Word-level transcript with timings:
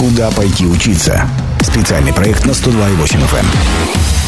Куда 0.00 0.30
пойти 0.30 0.64
учиться? 0.64 1.28
Специальный 1.60 2.14
проект 2.14 2.46
на 2.46 2.52
102,8 2.52 3.22
FM. 3.22 4.19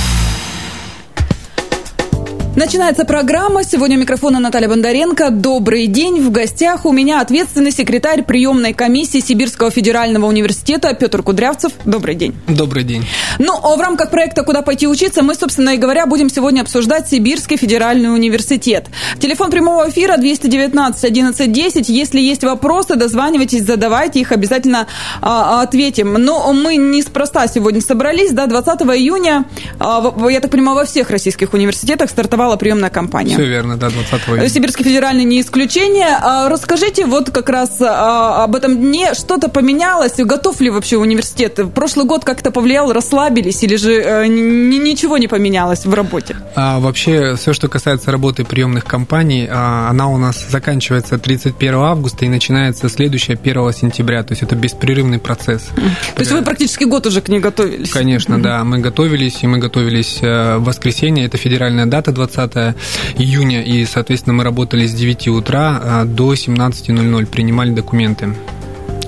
Начинается 2.55 3.07
программа. 3.07 3.65
Сегодня 3.65 3.97
у 3.97 4.01
микрофона 4.01 4.39
Наталья 4.39 4.69
Бондаренко. 4.69 5.31
Добрый 5.31 5.87
день. 5.87 6.21
В 6.21 6.31
гостях 6.31 6.85
у 6.85 6.93
меня 6.93 7.23
ответственный 7.23 7.73
секретарь 7.73 8.25
приемной 8.25 8.75
комиссии 8.75 9.21
Сибирского 9.21 9.71
федерального 9.71 10.27
университета 10.27 10.93
Петр 10.93 11.23
Кудрявцев. 11.23 11.73
Добрый 11.87 12.15
день. 12.15 12.35
Добрый 12.47 12.85
день. 12.85 13.07
Ну, 13.39 13.55
а 13.55 13.75
в 13.75 13.81
рамках 13.81 14.11
проекта 14.11 14.43
«Куда 14.43 14.61
пойти 14.61 14.87
учиться» 14.87 15.23
мы, 15.23 15.35
собственно 15.35 15.71
и 15.71 15.79
говоря, 15.79 16.05
будем 16.05 16.29
сегодня 16.29 16.61
обсуждать 16.61 17.09
Сибирский 17.09 17.57
федеральный 17.57 18.13
университет. 18.13 18.89
Телефон 19.19 19.51
прямого 19.51 19.89
эфира 19.89 20.19
219 20.19 21.05
11 21.05 21.53
10. 21.53 21.89
Если 21.89 22.21
есть 22.21 22.45
вопросы, 22.45 22.97
дозванивайтесь, 22.97 23.63
задавайте 23.63 24.21
их, 24.21 24.31
обязательно 24.31 24.89
а, 25.23 25.63
ответим. 25.63 26.13
Но 26.13 26.53
мы 26.53 26.77
неспроста 26.77 27.47
сегодня 27.49 27.81
собрались, 27.81 28.33
да, 28.33 28.47
20 28.47 28.83
июня, 28.83 29.47
а, 29.81 30.15
я 30.29 30.41
так 30.41 30.51
понимаю, 30.51 30.77
во 30.77 30.85
всех 30.85 31.09
российских 31.09 31.55
университетах 31.55 32.11
стартовал 32.11 32.42
стартовала 32.43 32.57
приемная 32.57 32.91
кампания. 32.91 33.35
Все 33.35 33.47
верно, 33.47 33.77
да, 33.77 33.91
20 33.91 34.29
июня. 34.29 34.49
Сибирский 34.49 34.85
федеральный 34.85 35.25
не 35.25 35.41
исключение. 35.41 36.17
А, 36.21 36.49
расскажите 36.49 37.07
вот 37.07 37.31
как 37.31 37.49
раз 37.49 37.81
а, 37.81 38.45
об 38.45 38.57
этом 38.57 38.77
дне. 38.77 39.15
Что-то 39.15 39.49
поменялось? 39.49 40.15
Готов 40.17 40.61
ли 40.61 40.71
вообще 40.71 40.97
университет? 40.97 41.61
Прошлый 41.75 42.07
год 42.07 42.25
как-то 42.25 42.51
повлиял, 42.51 42.93
расслабились 42.93 43.63
или 43.63 43.77
же 43.77 43.93
э, 43.93 44.27
ничего 44.27 45.19
не 45.19 45.29
поменялось 45.29 45.87
в 45.87 45.95
работе? 45.95 46.37
А, 46.55 46.81
вообще, 46.81 47.37
все, 47.37 47.53
что 47.53 47.69
касается 47.69 48.11
работы 48.11 48.45
приемных 48.45 48.85
компаний, 48.85 49.49
а, 49.51 49.89
она 49.91 50.09
у 50.09 50.19
нас 50.19 50.45
заканчивается 50.49 51.19
31 51.19 51.75
августа 51.75 52.25
и 52.25 52.29
начинается 52.29 52.89
следующее 52.89 53.39
1 53.43 53.73
сентября. 53.73 54.23
То 54.23 54.33
есть 54.33 54.43
это 54.43 54.57
беспрерывный 54.57 55.19
процесс. 55.19 55.69
То 56.15 56.21
есть 56.21 56.33
вы 56.33 56.43
практически 56.43 56.85
год 56.85 57.07
уже 57.07 57.21
к 57.21 57.29
ней 57.29 57.41
готовились? 57.41 57.91
Конечно, 57.91 58.43
да. 58.43 58.65
Мы 58.65 58.79
готовились, 58.79 59.43
и 59.43 59.47
мы 59.47 59.59
готовились 59.59 60.19
э, 60.23 60.57
в 60.57 60.65
воскресенье. 60.65 61.27
Это 61.27 61.37
федеральная 61.37 61.87
дата 61.87 62.13
20 62.13 62.32
20 62.33 62.77
июня, 63.19 63.63
и, 63.63 63.85
соответственно, 63.85 64.35
мы 64.35 64.45
работали 64.45 64.87
с 64.87 64.95
9 64.95 65.29
утра 65.29 65.81
а, 65.83 66.05
до 66.05 66.33
17.00, 66.33 67.27
принимали 67.27 67.71
документы. 67.71 68.35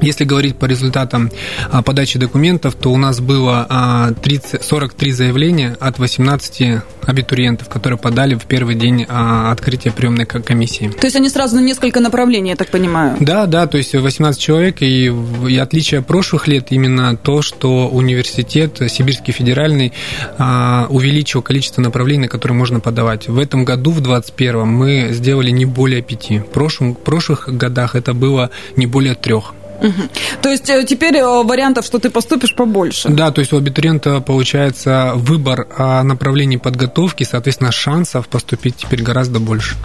Если 0.05 0.25
говорить 0.25 0.57
по 0.57 0.67
результатам 0.67 1.31
а, 1.71 1.83
подачи 1.83 2.19
документов, 2.19 2.75
то 2.75 2.93
у 2.93 2.99
нас 2.99 3.21
было 3.21 4.15
30, 4.23 4.61
а, 4.61 4.63
43 4.63 5.13
заявления 5.13 5.77
от 5.81 5.99
18 5.99 6.83
абитуриентов, 7.07 7.71
которые 7.71 7.99
подали 7.99 8.35
в 8.35 8.45
первый 8.45 8.75
день 8.75 9.07
а, 9.09 9.51
открытия 9.51 9.93
приемной 9.93 10.27
комиссии. 10.27 10.89
То 10.89 11.07
есть 11.07 11.17
они 11.17 11.31
сразу 11.31 11.57
на 11.57 11.61
несколько 11.61 12.01
направлений, 12.01 12.51
я 12.51 12.57
так 12.57 12.69
понимаю? 12.69 13.17
Да, 13.19 13.47
да, 13.47 13.67
то 13.67 13.79
есть 13.79 13.95
18 13.95 14.39
человек, 14.39 14.83
и, 14.83 15.11
и 15.49 15.57
отличие 15.57 16.03
прошлых 16.03 16.49
лет 16.49 16.67
именно 16.69 17.17
то, 17.17 17.41
что 17.41 17.89
университет 17.89 18.83
Сибирский 18.89 19.33
федеральный 19.33 19.95
увеличил 20.39 21.41
количество 21.41 21.81
направлений, 21.81 22.29
которые 22.29 22.59
можно 22.59 22.81
подавать. 22.81 23.29
В 23.29 23.39
этом 23.39 23.65
году, 23.65 23.91
в 23.91 24.01
2021, 24.03 24.67
мы 24.67 25.09
сделали 25.13 25.51
не 25.51 25.65
более 25.65 26.03
пяти. 26.03 26.41
В, 26.41 26.47
прошлом, 26.47 26.95
в 26.95 26.99
прошлых 26.99 27.49
годах 27.49 27.95
это 27.95 28.13
было 28.13 28.51
не 28.77 28.87
более 28.87 29.15
трех. 29.15 29.55
Угу. 29.81 30.03
То 30.43 30.49
есть 30.49 30.71
э, 30.71 30.85
теперь 30.85 31.17
э, 31.17 31.43
вариантов, 31.43 31.85
что 31.85 31.99
ты 31.99 32.11
поступишь, 32.11 32.55
побольше. 32.55 33.09
Да, 33.09 33.31
то 33.31 33.41
есть 33.41 33.53
у 33.53 33.57
абитуриента 33.57 34.21
получается 34.21 35.13
выбор 35.15 35.67
а, 35.77 36.03
направлений 36.03 36.59
подготовки, 36.59 37.25
соответственно, 37.25 37.73
шансов 37.73 38.29
поступить 38.29 38.77
теперь 38.77 39.03
гораздо 39.03 39.41
больше. 39.41 39.77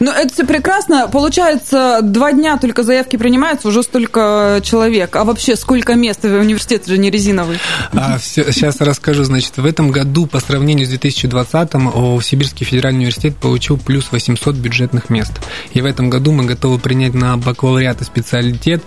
Ну, 0.00 0.10
это 0.10 0.32
все 0.32 0.44
прекрасно. 0.44 1.08
Получается, 1.08 2.00
два 2.02 2.32
дня 2.32 2.58
только 2.58 2.82
заявки 2.82 3.16
принимаются, 3.16 3.68
уже 3.68 3.82
столько 3.82 4.60
человек. 4.62 5.14
А 5.16 5.24
вообще, 5.24 5.56
сколько 5.56 5.94
мест? 5.94 6.24
Университет 6.24 6.86
же 6.86 6.98
не 6.98 7.10
резиновый. 7.10 7.58
А, 7.92 8.18
все, 8.18 8.52
сейчас 8.52 8.80
расскажу. 8.80 9.24
Значит, 9.24 9.56
в 9.56 9.64
этом 9.64 9.90
году 9.90 10.26
по 10.26 10.40
сравнению 10.40 10.86
с 10.86 10.90
2020-м 10.90 12.20
Сибирский 12.22 12.66
федеральный 12.66 13.00
университет 13.00 13.36
получил 13.36 13.78
плюс 13.78 14.08
800 14.10 14.54
бюджетных 14.56 15.10
мест. 15.10 15.32
И 15.72 15.80
в 15.80 15.86
этом 15.86 16.10
году 16.10 16.32
мы 16.32 16.44
готовы 16.44 16.78
принять 16.78 17.14
на 17.14 17.36
бакалавриат 17.36 18.02
и 18.02 18.04
специалитет 18.04 18.82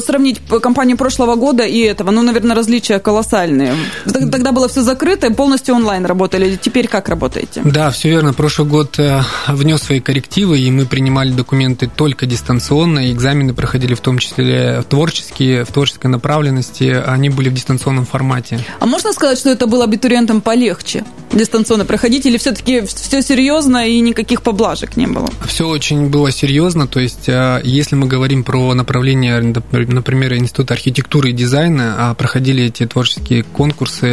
сравнить 0.00 0.40
компанию 0.62 0.96
прошлого 0.96 1.34
года 1.34 1.64
и 1.64 1.80
этого, 1.80 2.10
ну, 2.10 2.22
наверное, 2.22 2.54
различия 2.54 2.98
колоссальные. 2.98 3.74
Тогда 4.04 4.52
было 4.52 4.68
все 4.68 4.82
закрыто, 4.82 5.30
полностью 5.32 5.74
онлайн 5.74 6.04
работали. 6.04 6.58
Теперь 6.60 6.88
как 6.88 7.08
работаете? 7.08 7.62
Да, 7.64 7.90
все 7.90 8.10
верно. 8.10 8.32
Прошлый 8.32 8.68
год 8.68 8.98
э, 8.98 9.22
внес 9.48 9.82
свои 9.82 10.00
коррективы, 10.00 10.58
и 10.58 10.70
мы 10.70 10.86
принимали 10.86 11.30
документы 11.30 11.88
только 11.94 12.26
дистанционно, 12.26 13.10
экзамены 13.12 13.54
проходили 13.54 13.94
в 13.94 14.00
том 14.00 14.18
числе 14.18 14.82
творческие, 14.88 15.64
в 15.64 15.72
творческой 15.72 16.08
направленности, 16.08 17.02
они 17.06 17.30
были 17.30 17.48
в 17.48 17.54
дистанционном 17.54 18.06
формате. 18.06 18.60
А 18.80 18.86
можно 18.86 19.12
сказать, 19.12 19.38
что 19.38 19.50
это 19.50 19.66
было 19.66 19.84
абитуриентам 19.84 20.40
полегче 20.40 21.04
дистанционно 21.32 21.84
проходить, 21.84 22.26
или 22.26 22.36
все-таки 22.38 22.82
все 22.82 23.22
серьезно 23.22 23.86
и 23.86 24.00
никаких 24.00 24.42
поблажек 24.42 24.96
не 24.96 25.06
было? 25.06 25.30
Все 25.46 25.68
очень 25.68 25.87
было 25.94 26.30
серьезно, 26.30 26.86
то 26.86 27.00
есть 27.00 27.28
э, 27.28 27.60
если 27.64 27.96
мы 27.96 28.06
говорим 28.06 28.44
про 28.44 28.74
направление, 28.74 29.40
например, 29.40 30.34
Института 30.34 30.74
архитектуры 30.74 31.30
и 31.30 31.32
дизайна, 31.32 31.94
а 31.98 32.14
проходили 32.14 32.64
эти 32.64 32.86
творческие 32.86 33.42
конкурсы 33.42 34.06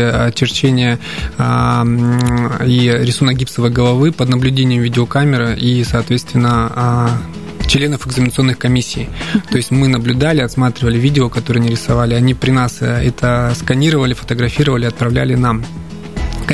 а, 1.38 1.86
и 2.66 2.92
рисунок 3.04 3.38
гипсовой 3.38 3.70
головы 3.70 4.12
под 4.12 4.30
наблюдением 4.30 4.82
видеокамеры 4.82 5.56
и, 5.56 5.84
соответственно, 5.84 6.72
а, 6.76 7.10
членов 7.68 8.08
экзаменационных 8.08 8.58
комиссий. 8.58 9.10
То 9.50 9.58
есть 9.58 9.72
мы 9.72 9.88
наблюдали, 9.88 10.42
отсматривали 10.42 10.98
видео, 10.98 11.30
которые 11.30 11.62
они 11.62 11.72
рисовали, 11.72 12.14
они 12.14 12.34
при 12.34 12.52
нас 12.52 12.82
э, 12.82 12.86
это 12.86 13.54
сканировали, 13.56 14.14
фотографировали, 14.14 14.86
отправляли 14.86 15.36
нам. 15.36 15.64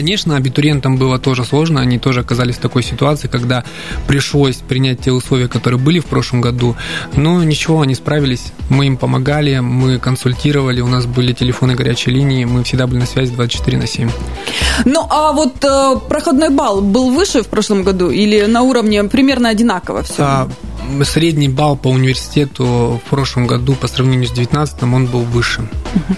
Конечно, 0.02 0.36
абитуриентам 0.36 0.98
было 0.98 1.20
тоже 1.20 1.46
сложно, 1.46 1.80
они 1.80 2.00
тоже 2.00 2.22
оказались 2.22 2.56
в 2.56 2.60
такой 2.60 2.82
ситуации, 2.82 3.28
когда 3.28 3.64
пришлось 4.08 4.56
принять 4.56 5.00
те 5.02 5.12
условия, 5.12 5.48
которые 5.48 5.80
были 5.80 6.00
в 6.00 6.06
прошлом 6.06 6.42
году, 6.42 6.76
но 7.16 7.44
ничего, 7.44 7.82
они 7.82 7.94
справились, 7.94 8.52
мы 8.70 8.88
им 8.88 8.98
помогали, 8.98 9.60
мы 9.60 10.00
консультировали, 10.00 10.82
у 10.82 10.88
нас 10.88 11.06
были 11.06 11.34
телефоны 11.34 11.76
горячей 11.76 12.10
линии, 12.10 12.46
мы 12.46 12.64
всегда 12.64 12.88
были 12.88 12.98
на 12.98 13.06
связи 13.06 13.32
24 13.32 13.78
на 13.78 13.86
7. 13.86 14.10
Ну, 14.86 15.06
а 15.08 15.34
вот 15.34 15.64
э, 15.64 15.96
проходной 16.10 16.50
балл 16.50 16.82
был 16.82 17.12
выше 17.12 17.44
в 17.44 17.48
прошлом 17.48 17.84
году 17.84 18.10
или 18.10 18.48
на 18.48 18.64
уровне 18.64 19.04
примерно 19.04 19.50
одинаково 19.50 20.02
все? 20.02 20.16
А, 20.24 20.50
средний 21.04 21.50
балл 21.50 21.76
по 21.76 21.88
университету 21.88 23.00
в 23.06 23.10
прошлом 23.10 23.48
году 23.48 23.74
по 23.76 23.88
сравнению 23.88 24.28
с 24.28 24.32
19 24.32 24.84
он 24.84 25.06
был 25.08 25.22
выше. 25.22 25.62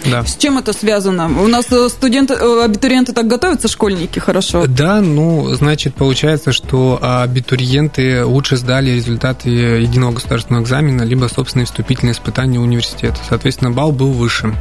Да. 0.06 0.25
С 0.25 0.35
чем 0.35 0.57
это 0.57 0.74
связано? 0.74 1.25
У 1.41 1.47
нас 1.47 1.66
э, 1.72 1.90
студенты, 1.90 2.34
э, 2.34 2.63
абитуриенты 2.63 3.13
так 3.13 3.28
готовятся, 3.28 3.68
школьники, 3.68 4.19
хорошо? 4.19 4.66
Да, 4.68 5.02
ну, 5.02 5.53
значит, 5.56 5.96
получается, 5.96 6.52
что 6.52 7.00
абитуриенты 7.02 8.23
лучше 8.25 8.57
сдали 8.57 8.91
результаты 8.91 9.49
единого 9.49 10.14
государственного 10.14 10.64
экзамена, 10.64 11.03
либо 11.03 11.28
собственные 11.28 11.66
вступительные 11.66 12.14
испытания 12.14 12.59
университета. 12.59 13.17
Соответственно, 13.28 13.72
балл 13.72 13.91
был 13.91 14.11
выше. 14.11 14.55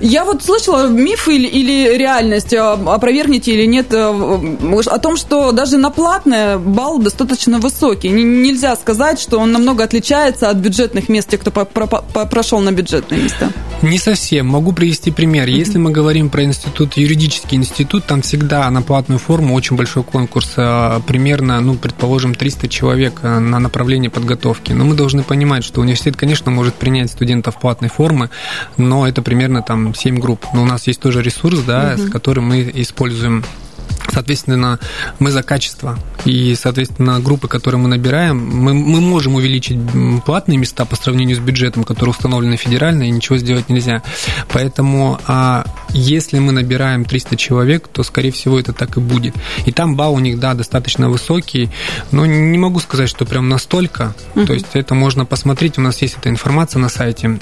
Я 0.00 0.24
вот 0.24 0.42
слышала 0.42 0.88
миф 0.88 1.28
или, 1.28 1.46
или 1.46 1.96
реальность, 1.96 2.54
а, 2.54 2.72
опровергните 2.72 3.52
или 3.52 3.66
нет, 3.66 3.92
э, 3.92 4.86
о 4.86 4.98
том, 4.98 5.16
что 5.16 5.52
даже 5.52 5.76
на 5.76 5.90
платное 5.90 6.58
балл 6.58 6.98
достаточно 6.98 7.58
высокий. 7.58 8.08
Нельзя 8.08 8.76
сказать, 8.76 9.20
что 9.20 9.37
он 9.38 9.52
намного 9.52 9.84
отличается 9.84 10.50
от 10.50 10.56
бюджетных 10.56 11.08
мест, 11.08 11.28
тех, 11.28 11.40
кто 11.40 11.50
прошел 11.50 12.60
на 12.60 12.72
бюджетные 12.72 13.22
места. 13.22 13.50
Не 13.82 13.98
совсем. 13.98 14.48
Могу 14.48 14.72
привести 14.72 15.12
пример. 15.12 15.48
Если 15.48 15.78
мы 15.78 15.92
говорим 15.92 16.30
про 16.30 16.42
институт, 16.42 16.96
юридический 16.96 17.56
институт, 17.56 18.04
там 18.06 18.22
всегда 18.22 18.68
на 18.70 18.82
платную 18.82 19.20
форму 19.20 19.54
очень 19.54 19.76
большой 19.76 20.02
конкурс. 20.02 20.54
А, 20.56 21.00
примерно, 21.06 21.60
ну, 21.60 21.76
предположим, 21.76 22.34
300 22.34 22.68
человек 22.68 23.20
а, 23.22 23.38
на 23.38 23.60
направление 23.60 24.10
подготовки. 24.10 24.72
Но 24.72 24.84
мы 24.84 24.94
должны 24.94 25.22
понимать, 25.22 25.62
что 25.64 25.80
университет, 25.80 26.16
конечно, 26.16 26.50
может 26.50 26.74
принять 26.74 27.10
студентов 27.10 27.60
платной 27.60 27.88
формы, 27.88 28.30
но 28.76 29.06
это 29.06 29.22
примерно 29.22 29.62
там 29.62 29.94
7 29.94 30.18
групп. 30.18 30.44
Но 30.54 30.62
у 30.62 30.66
нас 30.66 30.88
есть 30.88 31.00
тоже 31.00 31.22
ресурс, 31.22 31.60
да, 31.60 31.94
угу. 31.94 32.08
с 32.08 32.10
которым 32.10 32.48
мы 32.48 32.70
используем 32.74 33.44
Соответственно, 34.10 34.78
мы 35.18 35.30
за 35.30 35.42
качество. 35.42 35.98
И, 36.24 36.54
соответственно, 36.54 37.20
группы, 37.20 37.48
которые 37.48 37.80
мы 37.80 37.88
набираем, 37.88 38.38
мы, 38.38 38.74
мы 38.74 39.00
можем 39.00 39.34
увеличить 39.34 39.78
платные 40.24 40.58
места 40.58 40.84
по 40.84 40.96
сравнению 40.96 41.36
с 41.36 41.40
бюджетом, 41.40 41.84
который 41.84 42.10
установлен 42.10 42.56
федерально, 42.56 43.04
и 43.04 43.10
ничего 43.10 43.38
сделать 43.38 43.68
нельзя. 43.68 44.02
Поэтому, 44.52 45.20
а, 45.26 45.64
если 45.90 46.38
мы 46.38 46.52
набираем 46.52 47.04
300 47.04 47.36
человек, 47.36 47.88
то, 47.88 48.02
скорее 48.02 48.30
всего, 48.30 48.58
это 48.58 48.72
так 48.72 48.96
и 48.96 49.00
будет. 49.00 49.34
И 49.66 49.72
там 49.72 49.96
балл 49.96 50.14
у 50.14 50.18
них, 50.18 50.38
да, 50.38 50.54
достаточно 50.54 51.08
высокий, 51.08 51.70
но 52.10 52.26
не 52.26 52.58
могу 52.58 52.80
сказать, 52.80 53.08
что 53.08 53.24
прям 53.24 53.48
настолько. 53.48 54.14
Uh-huh. 54.34 54.46
То 54.46 54.54
есть 54.54 54.66
это 54.74 54.94
можно 54.94 55.24
посмотреть, 55.24 55.78
у 55.78 55.80
нас 55.80 56.00
есть 56.02 56.16
эта 56.18 56.28
информация 56.28 56.80
на 56.80 56.88
сайте. 56.88 57.38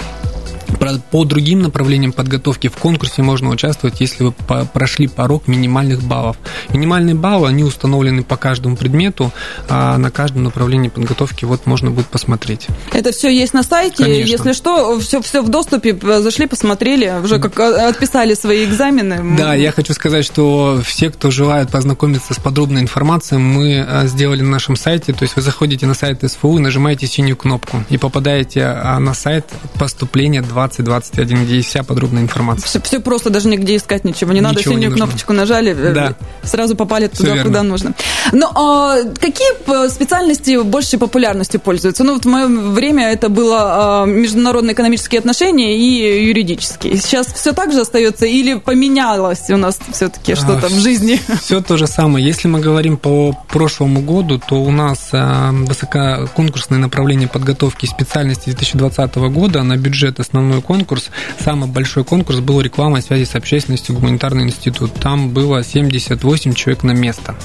По 1.11 1.25
другим 1.25 1.61
направлениям 1.61 2.11
подготовки 2.11 2.67
в 2.67 2.77
конкурсе 2.77 3.21
можно 3.21 3.49
участвовать, 3.49 3.99
если 4.01 4.23
вы 4.23 4.33
прошли 4.73 5.07
порог 5.07 5.47
минимальных 5.47 6.03
баллов. 6.03 6.37
Минимальные 6.69 7.15
баллы, 7.15 7.47
они 7.49 7.63
установлены 7.63 8.23
по 8.23 8.37
каждому 8.37 8.75
предмету, 8.75 9.31
а 9.69 9.97
на 9.97 10.11
каждом 10.11 10.43
направлении 10.43 10.89
подготовки 10.89 11.45
вот 11.45 11.65
можно 11.65 11.91
будет 11.91 12.07
посмотреть. 12.07 12.67
Это 12.93 13.11
все 13.11 13.29
есть 13.29 13.53
на 13.53 13.63
сайте, 13.63 14.03
Конечно. 14.03 14.29
если 14.29 14.53
что, 14.53 14.99
все, 14.99 15.21
все 15.21 15.41
в 15.41 15.49
доступе, 15.49 15.97
зашли, 16.21 16.47
посмотрели, 16.47 17.13
уже 17.23 17.39
как 17.39 17.59
а, 17.59 17.89
отписали 17.89 18.33
свои 18.33 18.65
экзамены. 18.65 19.37
Да, 19.37 19.53
я 19.53 19.71
хочу 19.71 19.93
сказать, 19.93 20.25
что 20.25 20.81
все, 20.85 21.09
кто 21.09 21.31
желает 21.31 21.69
познакомиться 21.69 22.33
с 22.33 22.37
подробной 22.37 22.81
информацией, 22.81 23.39
мы 23.39 23.79
а, 23.79 24.07
сделали 24.07 24.41
на 24.41 24.51
нашем 24.51 24.75
сайте, 24.75 25.13
то 25.13 25.23
есть 25.23 25.35
вы 25.35 25.41
заходите 25.41 25.85
на 25.85 25.93
сайт 25.93 26.23
СФУ, 26.29 26.59
нажимаете 26.59 27.07
синюю 27.07 27.37
кнопку 27.37 27.83
и 27.89 27.97
попадаете 27.97 28.63
а, 28.63 28.99
на 28.99 29.13
сайт 29.13 29.45
поступления 29.77 30.41
2021, 30.57 31.45
где 31.45 31.55
есть 31.57 31.69
вся 31.69 31.83
подробная 31.83 32.23
информация. 32.23 32.65
Все, 32.65 32.81
все 32.81 32.99
просто, 32.99 33.29
даже 33.29 33.47
нигде 33.47 33.75
искать 33.75 34.03
ничего 34.03 34.33
не 34.33 34.41
надо. 34.41 34.59
Ничего 34.59 34.73
Синюю 34.73 34.89
не 34.91 34.95
кнопочку 34.95 35.33
нажали, 35.33 35.71
э, 35.71 35.93
да. 35.93 36.15
сразу 36.43 36.75
попали 36.75 37.07
туда, 37.07 37.43
куда 37.43 37.63
нужно. 37.63 37.93
Но 38.31 38.51
а, 38.55 39.03
какие 39.19 39.89
специальности 39.89 40.61
большей 40.63 40.99
популярностью 40.99 41.59
пользуются? 41.59 42.03
Ну, 42.03 42.13
вот 42.13 42.25
в 42.25 42.27
мое 42.27 42.47
время 42.47 43.11
это 43.11 43.29
было 43.29 44.03
а, 44.03 44.05
международные 44.05 44.73
экономические 44.73 45.19
отношения 45.19 45.77
и 45.77 46.25
юридические. 46.25 46.97
Сейчас 46.97 47.27
все 47.27 47.53
так 47.53 47.71
же 47.71 47.81
остается 47.81 48.25
или 48.25 48.55
поменялось 48.55 49.49
у 49.49 49.57
нас 49.57 49.79
все-таки 49.91 50.35
что-то 50.35 50.67
а, 50.67 50.69
в 50.69 50.79
жизни? 50.79 51.19
Все 51.41 51.61
то 51.61 51.77
же 51.77 51.87
самое. 51.87 52.25
Если 52.25 52.47
мы 52.47 52.59
говорим 52.59 52.97
по 52.97 53.37
прошлому 53.49 54.01
году, 54.01 54.39
то 54.39 54.55
у 54.55 54.71
нас 54.71 55.09
а, 55.11 55.51
высококонкурсное 55.51 56.79
направление 56.79 57.27
подготовки 57.27 57.85
специальности 57.85 58.45
2020 58.45 59.15
года 59.15 59.63
на 59.63 59.77
бюджет 59.77 60.19
основной 60.19 60.46
основной 60.47 60.61
конкурс, 60.61 61.09
самый 61.39 61.69
большой 61.69 62.03
конкурс 62.03 62.39
был 62.39 62.61
реклама 62.61 63.01
связи 63.01 63.25
с 63.25 63.35
общественностью 63.35 63.95
гуманитарный 63.95 64.45
институт. 64.45 64.93
Там 64.93 65.31
было 65.31 65.63
78 65.63 66.53
человек 66.53 66.83
на 66.83 66.91
место. 66.91 67.35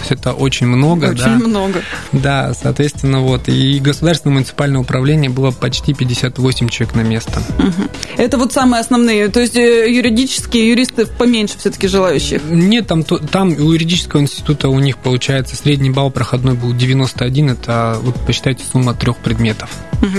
То 0.00 0.06
есть 0.08 0.12
это 0.12 0.32
очень 0.32 0.66
много. 0.66 1.06
Очень 1.06 1.24
да. 1.24 1.46
много. 1.46 1.82
Да, 2.12 2.54
соответственно, 2.54 3.20
вот. 3.20 3.48
И 3.48 3.78
государственное 3.80 4.34
муниципальное 4.34 4.80
управление 4.80 5.30
было 5.30 5.50
почти 5.50 5.92
58 5.92 6.68
человек 6.68 6.94
на 6.94 7.02
место. 7.02 7.42
Угу. 7.58 7.82
Это 8.16 8.38
вот 8.38 8.54
самые 8.54 8.80
основные. 8.80 9.28
То 9.28 9.40
есть 9.40 9.56
э, 9.56 9.92
юридические 9.92 10.70
юристы 10.70 11.04
поменьше 11.06 11.58
все-таки 11.58 11.86
желающих? 11.86 12.40
Нет, 12.48 12.86
там, 12.86 13.04
там 13.04 13.50
у 13.50 13.72
юридического 13.72 14.22
института 14.22 14.70
у 14.70 14.80
них 14.80 14.96
получается 14.96 15.54
средний 15.54 15.90
балл 15.90 16.10
проходной 16.10 16.54
был 16.54 16.72
91. 16.72 17.50
Это, 17.50 17.98
вот 18.00 18.14
посчитайте, 18.26 18.64
сумма 18.72 18.94
трех 18.94 19.18
предметов. 19.18 19.68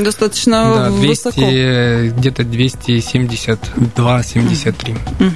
Достаточно 0.04 0.76
да, 0.76 0.92
200, 0.92 1.08
высоко. 1.08 1.42
Где-то 1.42 2.44
272-73. 2.44 4.92
Угу. 4.92 5.32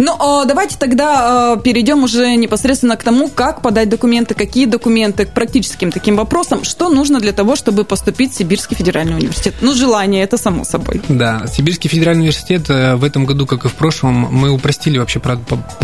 Ну, 0.00 0.16
а 0.18 0.44
давайте 0.46 0.76
тогда 0.78 1.52
а, 1.52 1.56
перейдем 1.56 2.02
уже 2.02 2.34
непосредственно 2.34 2.96
к 2.96 3.04
тому, 3.04 3.28
как 3.28 3.62
подать 3.68 3.90
документы, 3.90 4.34
какие 4.34 4.64
документы, 4.64 5.26
к 5.26 5.34
практическим 5.34 5.92
таким 5.92 6.16
вопросам. 6.16 6.64
Что 6.64 6.88
нужно 6.88 7.20
для 7.20 7.32
того, 7.32 7.54
чтобы 7.54 7.84
поступить 7.84 8.32
в 8.32 8.34
Сибирский 8.34 8.74
федеральный 8.74 9.16
университет? 9.16 9.56
Ну, 9.60 9.74
желание, 9.74 10.24
это 10.24 10.38
само 10.38 10.64
собой. 10.64 11.02
Да, 11.10 11.46
Сибирский 11.46 11.90
федеральный 11.90 12.22
университет 12.22 12.70
э, 12.70 12.96
в 12.96 13.04
этом 13.04 13.26
году, 13.26 13.44
как 13.44 13.66
и 13.66 13.68
в 13.68 13.74
прошлом, 13.74 14.14
мы 14.14 14.48
упростили 14.48 14.96
вообще 14.96 15.20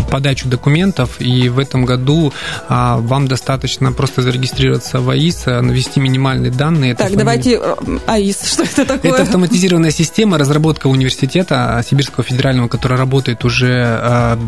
подачу 0.09 0.49
документов, 0.49 1.17
и 1.19 1.47
в 1.47 1.59
этом 1.59 1.85
году 1.85 2.33
а, 2.67 2.97
вам 2.97 3.27
достаточно 3.27 3.91
просто 3.91 4.23
зарегистрироваться 4.23 4.99
в 4.99 5.07
АИС, 5.11 5.45
навести 5.45 5.99
минимальные 5.99 6.51
данные. 6.51 6.95
Так, 6.95 7.09
фамилия... 7.09 7.19
давайте 7.19 7.59
э, 7.61 7.75
АИС, 8.07 8.37
что 8.51 8.63
это 8.63 8.85
такое? 8.85 9.11
Это 9.11 9.21
автоматизированная 9.21 9.91
система, 9.91 10.39
разработка 10.39 10.87
университета 10.87 11.83
Сибирского 11.87 12.23
федерального, 12.23 12.67
которая 12.67 12.97
работает 12.97 13.45
уже 13.45 13.83
а, 13.85 14.39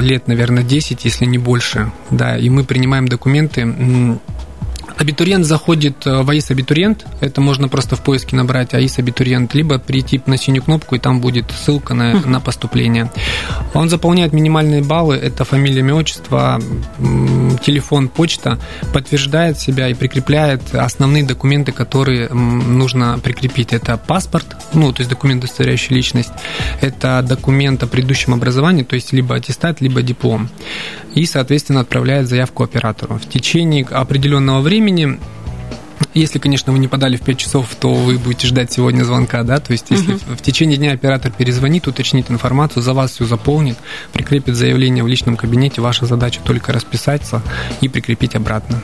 лет, 0.00 0.28
наверное, 0.28 0.62
10, 0.62 1.04
если 1.04 1.24
не 1.24 1.38
больше. 1.38 1.90
Да, 2.12 2.36
и 2.36 2.51
мы 2.52 2.64
принимаем 2.64 3.08
документы 3.08 4.18
Абитуриент 5.02 5.44
заходит 5.44 6.06
э, 6.06 6.22
в 6.22 6.30
АИС 6.30 6.52
абитуриент, 6.52 7.04
это 7.20 7.40
можно 7.40 7.68
просто 7.68 7.96
в 7.96 8.04
поиске 8.04 8.36
набрать 8.36 8.72
АИС 8.72 9.00
абитуриент, 9.00 9.52
либо 9.52 9.80
прийти 9.80 10.20
на 10.26 10.36
синюю 10.36 10.62
кнопку, 10.62 10.94
и 10.94 11.00
там 11.00 11.20
будет 11.20 11.46
ссылка 11.50 11.92
на, 11.92 12.20
на 12.20 12.38
поступление. 12.38 13.10
Он 13.74 13.88
заполняет 13.88 14.32
минимальные 14.32 14.84
баллы, 14.84 15.16
это 15.16 15.44
фамилия, 15.44 15.80
имя, 15.80 15.96
отчество, 15.96 16.60
телефон, 17.66 18.08
почта, 18.08 18.60
подтверждает 18.92 19.58
себя 19.58 19.88
и 19.88 19.94
прикрепляет 19.94 20.72
основные 20.72 21.24
документы, 21.24 21.72
которые 21.72 22.28
нужно 22.28 23.18
прикрепить. 23.18 23.72
Это 23.72 23.96
паспорт, 23.96 24.46
ну, 24.72 24.92
то 24.92 25.00
есть 25.00 25.10
документ, 25.10 25.42
удостоверяющий 25.42 25.96
личность, 25.96 26.32
это 26.80 27.24
документ 27.28 27.82
о 27.82 27.88
предыдущем 27.88 28.34
образовании, 28.34 28.84
то 28.84 28.94
есть 28.94 29.12
либо 29.12 29.34
аттестат, 29.34 29.80
либо 29.80 30.00
диплом. 30.02 30.48
И, 31.16 31.26
соответственно, 31.26 31.80
отправляет 31.80 32.28
заявку 32.28 32.62
оператору. 32.62 33.16
В 33.16 33.28
течение 33.28 33.84
определенного 33.84 34.60
времени 34.60 34.91
времени 34.92 35.18
если, 36.14 36.38
конечно, 36.38 36.72
вы 36.72 36.78
не 36.78 36.88
подали 36.88 37.16
в 37.16 37.22
5 37.22 37.38
часов, 37.38 37.68
то 37.78 37.92
вы 37.92 38.18
будете 38.18 38.46
ждать 38.46 38.72
сегодня 38.72 39.04
звонка, 39.04 39.42
да, 39.42 39.58
то 39.58 39.72
есть 39.72 39.86
если 39.90 40.14
угу. 40.14 40.20
в 40.36 40.42
течение 40.42 40.76
дня 40.76 40.92
оператор 40.92 41.32
перезвонит, 41.32 41.86
уточнит 41.86 42.30
информацию, 42.30 42.82
за 42.82 42.92
вас 42.92 43.12
все 43.12 43.24
заполнит, 43.24 43.76
прикрепит 44.12 44.56
заявление 44.56 45.04
в 45.04 45.08
личном 45.08 45.36
кабинете, 45.36 45.80
ваша 45.80 46.06
задача 46.06 46.40
только 46.44 46.72
расписаться 46.72 47.42
и 47.80 47.88
прикрепить 47.88 48.34
обратно. 48.34 48.82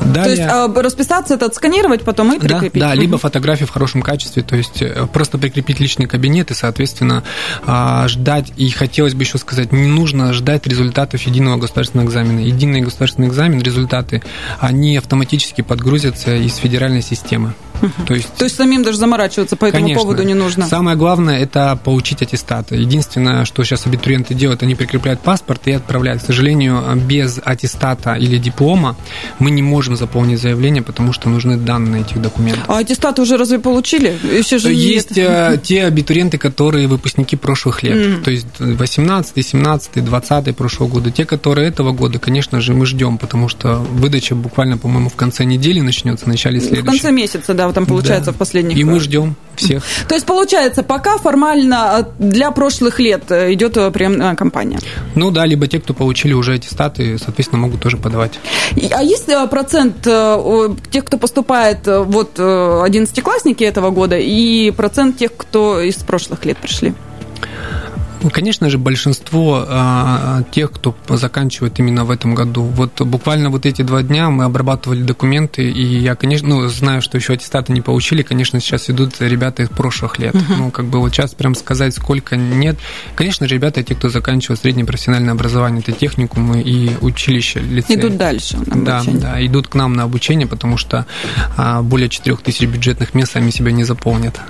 Далее... 0.00 0.24
То 0.24 0.30
есть 0.30 0.42
а, 0.42 0.82
расписаться 0.82 1.34
это 1.34 1.46
отсканировать 1.46 2.02
потом 2.02 2.34
и 2.34 2.38
прикрепить? 2.38 2.80
Да, 2.80 2.88
да 2.88 2.92
угу. 2.92 3.00
либо 3.00 3.18
фотографии 3.18 3.64
в 3.64 3.70
хорошем 3.70 4.02
качестве, 4.02 4.42
то 4.42 4.56
есть 4.56 4.82
э, 4.82 5.06
просто 5.12 5.38
прикрепить 5.38 5.80
личный 5.80 6.06
кабинет 6.06 6.50
и, 6.50 6.54
соответственно, 6.54 7.24
а, 7.66 8.06
ждать, 8.08 8.52
и 8.56 8.68
хотелось 8.70 9.14
бы 9.14 9.22
еще 9.22 9.38
сказать, 9.38 9.72
не 9.72 9.86
нужно 9.86 10.32
ждать 10.32 10.66
результатов 10.66 11.22
единого 11.22 11.56
государственного 11.56 12.06
экзамена. 12.06 12.40
Единый 12.40 12.80
государственный 12.80 13.28
экзамен, 13.28 13.60
результаты, 13.60 14.22
они 14.60 14.96
автоматически 14.96 15.62
подгрузятся 15.62 16.36
из 16.36 16.57
федеральной 16.58 17.02
системы. 17.02 17.54
То 18.06 18.14
есть, 18.14 18.34
То 18.34 18.44
есть 18.44 18.56
самим 18.56 18.82
даже 18.82 18.98
заморачиваться 18.98 19.56
по 19.56 19.66
этому 19.66 19.84
конечно. 19.84 20.02
поводу 20.02 20.22
не 20.22 20.34
нужно. 20.34 20.66
Самое 20.66 20.96
главное 20.96 21.38
это 21.38 21.78
получить 21.82 22.22
аттестат. 22.22 22.72
Единственное, 22.72 23.44
что 23.44 23.64
сейчас 23.64 23.86
абитуриенты 23.86 24.34
делают, 24.34 24.62
они 24.62 24.74
прикрепляют 24.74 25.20
паспорт 25.20 25.62
и 25.66 25.72
отправляют. 25.72 26.22
К 26.22 26.26
сожалению, 26.26 26.82
без 26.96 27.40
аттестата 27.44 28.14
или 28.14 28.38
диплома 28.38 28.96
мы 29.38 29.50
не 29.50 29.62
можем 29.62 29.96
заполнить 29.96 30.40
заявление, 30.40 30.82
потому 30.82 31.12
что 31.12 31.28
нужны 31.28 31.56
данные 31.56 32.02
этих 32.02 32.20
документов. 32.20 32.64
А 32.68 32.78
аттестаты 32.78 33.22
уже 33.22 33.36
разве 33.36 33.58
получили? 33.58 34.18
Еще 34.38 34.58
же 34.58 34.72
Есть 34.72 35.16
нет. 35.16 35.28
Э, 35.28 35.58
те 35.62 35.84
абитуриенты, 35.84 36.38
которые 36.38 36.88
выпускники 36.88 37.36
прошлых 37.36 37.82
лет. 37.82 37.96
Mm. 37.96 38.22
То 38.22 38.30
есть 38.30 38.46
18, 38.58 39.46
17, 39.46 40.04
20 40.04 40.56
прошлого 40.56 40.88
года. 40.88 41.10
Те, 41.10 41.24
которые 41.24 41.68
этого 41.68 41.92
года, 41.92 42.18
конечно 42.18 42.60
же, 42.60 42.74
мы 42.74 42.86
ждем, 42.86 43.18
потому 43.18 43.48
что 43.48 43.76
выдача 43.76 44.34
буквально, 44.34 44.78
по-моему, 44.78 45.08
в 45.08 45.16
конце 45.16 45.44
недели 45.44 45.80
начнется, 45.80 46.24
в 46.24 46.28
начале 46.28 46.60
следующего. 46.60 46.84
В 46.84 46.86
конце 46.86 47.10
месяца, 47.10 47.54
да, 47.54 47.67
там 47.72 47.86
получается 47.86 48.30
да. 48.30 48.32
в 48.32 48.36
последних... 48.36 48.76
И 48.76 48.84
мы 48.84 49.00
ждем 49.00 49.36
всех. 49.56 49.82
То 50.08 50.14
есть, 50.14 50.26
получается, 50.26 50.82
пока 50.82 51.18
формально 51.18 52.06
э, 52.18 52.22
для 52.22 52.50
прошлых 52.50 52.98
лет 53.00 53.30
э, 53.30 53.52
идет 53.52 53.76
э, 53.76 53.90
приемная 53.90 54.34
кампания? 54.34 54.78
Ну 55.14 55.30
да, 55.30 55.46
либо 55.46 55.66
те, 55.66 55.80
кто 55.80 55.94
получили 55.94 56.32
уже 56.32 56.54
аттестаты, 56.54 57.18
соответственно, 57.18 57.62
могут 57.62 57.80
тоже 57.80 57.96
подавать. 57.96 58.38
А 58.92 59.02
есть 59.02 59.28
процент 59.50 60.02
тех, 60.02 61.04
кто 61.04 61.18
поступает, 61.18 61.80
вот, 61.86 62.38
одиннадцатиклассники 62.38 63.64
этого 63.64 63.90
года, 63.90 64.16
и 64.18 64.70
процент 64.70 65.18
тех, 65.18 65.30
кто 65.36 65.80
из 65.80 65.96
прошлых 65.96 66.44
лет 66.44 66.58
пришли? 66.58 66.94
Ну, 68.22 68.30
конечно 68.30 68.68
же, 68.70 68.78
большинство 68.78 69.64
а, 69.66 70.42
тех, 70.50 70.72
кто 70.72 70.94
заканчивает 71.08 71.78
именно 71.78 72.04
в 72.04 72.10
этом 72.10 72.34
году. 72.34 72.62
Вот 72.62 73.00
буквально 73.00 73.50
вот 73.50 73.66
эти 73.66 73.82
два 73.82 74.02
дня 74.02 74.30
мы 74.30 74.44
обрабатывали 74.44 75.02
документы, 75.02 75.70
и 75.70 75.82
я, 75.82 76.14
конечно, 76.14 76.48
ну, 76.48 76.68
знаю, 76.68 77.02
что 77.02 77.16
еще 77.16 77.34
аттестаты 77.34 77.72
не 77.72 77.80
получили, 77.80 78.22
конечно, 78.22 78.60
сейчас 78.60 78.90
идут 78.90 79.20
ребята 79.20 79.62
из 79.62 79.68
прошлых 79.68 80.18
лет. 80.18 80.34
Uh-huh. 80.34 80.56
Ну, 80.58 80.70
как 80.70 80.86
бы 80.86 81.00
вот 81.00 81.12
сейчас 81.12 81.34
прям 81.34 81.54
сказать, 81.54 81.94
сколько 81.94 82.36
нет. 82.36 82.76
Конечно 83.14 83.46
же, 83.46 83.54
ребята, 83.54 83.82
те, 83.82 83.94
кто 83.94 84.08
заканчивает 84.08 84.60
среднее 84.60 84.86
профессиональное 84.86 85.32
образование, 85.32 85.80
это 85.80 85.92
техникумы 85.92 86.60
и 86.60 86.90
училища, 87.00 87.60
лицеи. 87.60 87.96
Идут 87.96 88.16
дальше 88.16 88.58
Да, 88.66 89.02
да, 89.06 89.44
идут 89.44 89.68
к 89.68 89.74
нам 89.74 89.94
на 89.94 90.02
обучение, 90.04 90.46
потому 90.46 90.76
что 90.76 91.06
а, 91.56 91.82
более 91.82 92.08
4 92.08 92.36
тысяч 92.36 92.66
бюджетных 92.66 93.14
мест 93.14 93.32
сами 93.32 93.50
себя 93.50 93.72
не 93.72 93.84
заполнят. 93.84 94.40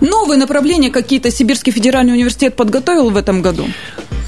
Новые 0.00 0.38
направления 0.38 0.90
какие-то 0.90 1.30
Сибирский 1.30 1.72
федеральный 1.72 2.12
университет 2.12 2.56
подготовил 2.56 3.05
в 3.10 3.16
этом 3.16 3.42
году? 3.42 3.66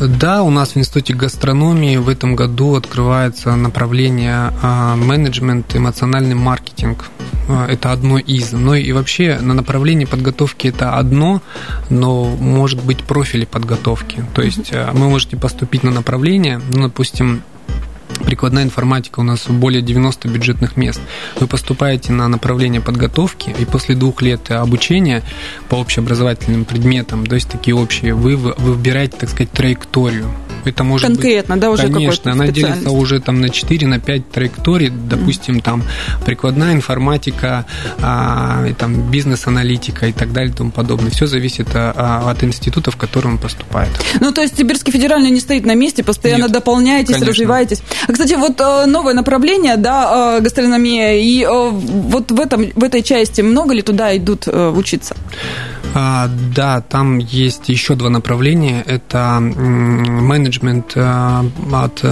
Да, 0.00 0.42
у 0.44 0.50
нас 0.50 0.70
в 0.70 0.76
Институте 0.76 1.12
гастрономии 1.12 1.96
в 1.96 2.08
этом 2.08 2.36
году 2.36 2.76
открывается 2.76 3.56
направление 3.56 4.52
а, 4.62 4.94
менеджмент, 4.94 5.74
эмоциональный 5.74 6.36
маркетинг. 6.36 7.06
А, 7.48 7.66
это 7.66 7.90
одно 7.90 8.18
из. 8.18 8.52
Но 8.52 8.76
и 8.76 8.92
вообще 8.92 9.38
на 9.40 9.54
направлении 9.54 10.04
подготовки 10.04 10.68
это 10.68 10.94
одно, 10.94 11.42
но 11.90 12.26
может 12.26 12.84
быть 12.84 13.02
профили 13.02 13.44
подготовки. 13.44 14.24
То 14.34 14.42
есть 14.42 14.70
а, 14.72 14.92
вы 14.92 15.08
можете 15.08 15.36
поступить 15.36 15.82
на 15.82 15.90
направление, 15.90 16.60
ну, 16.70 16.84
допустим, 16.84 17.42
прикладная 18.28 18.62
информатика 18.62 19.20
у 19.20 19.22
нас 19.22 19.46
более 19.48 19.80
90 19.80 20.28
бюджетных 20.28 20.76
мест. 20.76 21.00
Вы 21.40 21.46
поступаете 21.46 22.12
на 22.12 22.28
направление 22.28 22.82
подготовки, 22.82 23.54
и 23.58 23.64
после 23.64 23.94
двух 23.94 24.20
лет 24.20 24.50
обучения 24.50 25.22
по 25.70 25.76
общеобразовательным 25.76 26.66
предметам, 26.66 27.24
то 27.24 27.36
есть 27.36 27.48
такие 27.48 27.74
общие, 27.74 28.12
вы, 28.12 28.36
вы 28.36 28.52
выбираете, 28.58 29.16
так 29.16 29.30
сказать, 29.30 29.50
траекторию. 29.50 30.26
Это 30.68 30.84
может 30.84 31.06
Конкретно, 31.06 31.54
быть, 31.54 31.62
да, 31.62 31.70
уже 31.70 31.88
Конечно, 31.88 32.32
она 32.32 32.48
делится 32.48 32.90
уже 32.90 33.20
там 33.20 33.40
на 33.40 33.48
4, 33.48 33.86
на 33.86 33.98
5 33.98 34.30
траекторий, 34.30 34.90
допустим, 34.90 35.58
mm. 35.58 35.62
там 35.62 35.82
прикладная 36.24 36.74
информатика, 36.74 37.66
а, 38.00 38.66
там 38.78 39.10
бизнес-аналитика 39.10 40.06
и 40.06 40.12
так 40.12 40.32
далее 40.32 40.52
и 40.52 40.56
тому 40.56 40.70
подобное. 40.70 41.10
Все 41.10 41.26
зависит 41.26 41.68
а, 41.74 42.30
от 42.30 42.44
института, 42.44 42.90
в 42.90 42.96
который 42.96 43.28
он 43.28 43.38
поступает. 43.38 43.90
Ну, 44.20 44.32
то 44.32 44.42
есть 44.42 44.56
Сибирский 44.56 44.92
федеральный 44.92 45.30
не 45.30 45.40
стоит 45.40 45.64
на 45.64 45.74
месте, 45.74 46.04
постоянно 46.04 46.44
Нет, 46.44 46.52
дополняетесь, 46.52 47.14
конечно. 47.14 47.32
развиваетесь. 47.32 47.82
А, 48.06 48.12
кстати, 48.12 48.34
вот 48.34 48.60
э, 48.60 48.86
новое 48.86 49.14
направление, 49.14 49.76
да, 49.76 50.36
э, 50.38 50.40
гастрономия, 50.40 51.14
и 51.14 51.42
э, 51.42 51.70
вот 51.70 52.30
в, 52.30 52.40
этом, 52.40 52.66
в 52.74 52.84
этой 52.84 53.02
части 53.02 53.40
много 53.40 53.74
ли 53.74 53.82
туда 53.82 54.16
идут 54.16 54.46
учиться? 54.48 55.16
А, 55.94 56.28
да, 56.54 56.80
там 56.80 57.18
есть 57.18 57.68
еще 57.68 57.94
два 57.94 58.10
направления. 58.10 58.82
Это 58.86 59.38
менеджмент 59.40 60.57
от 61.72 62.04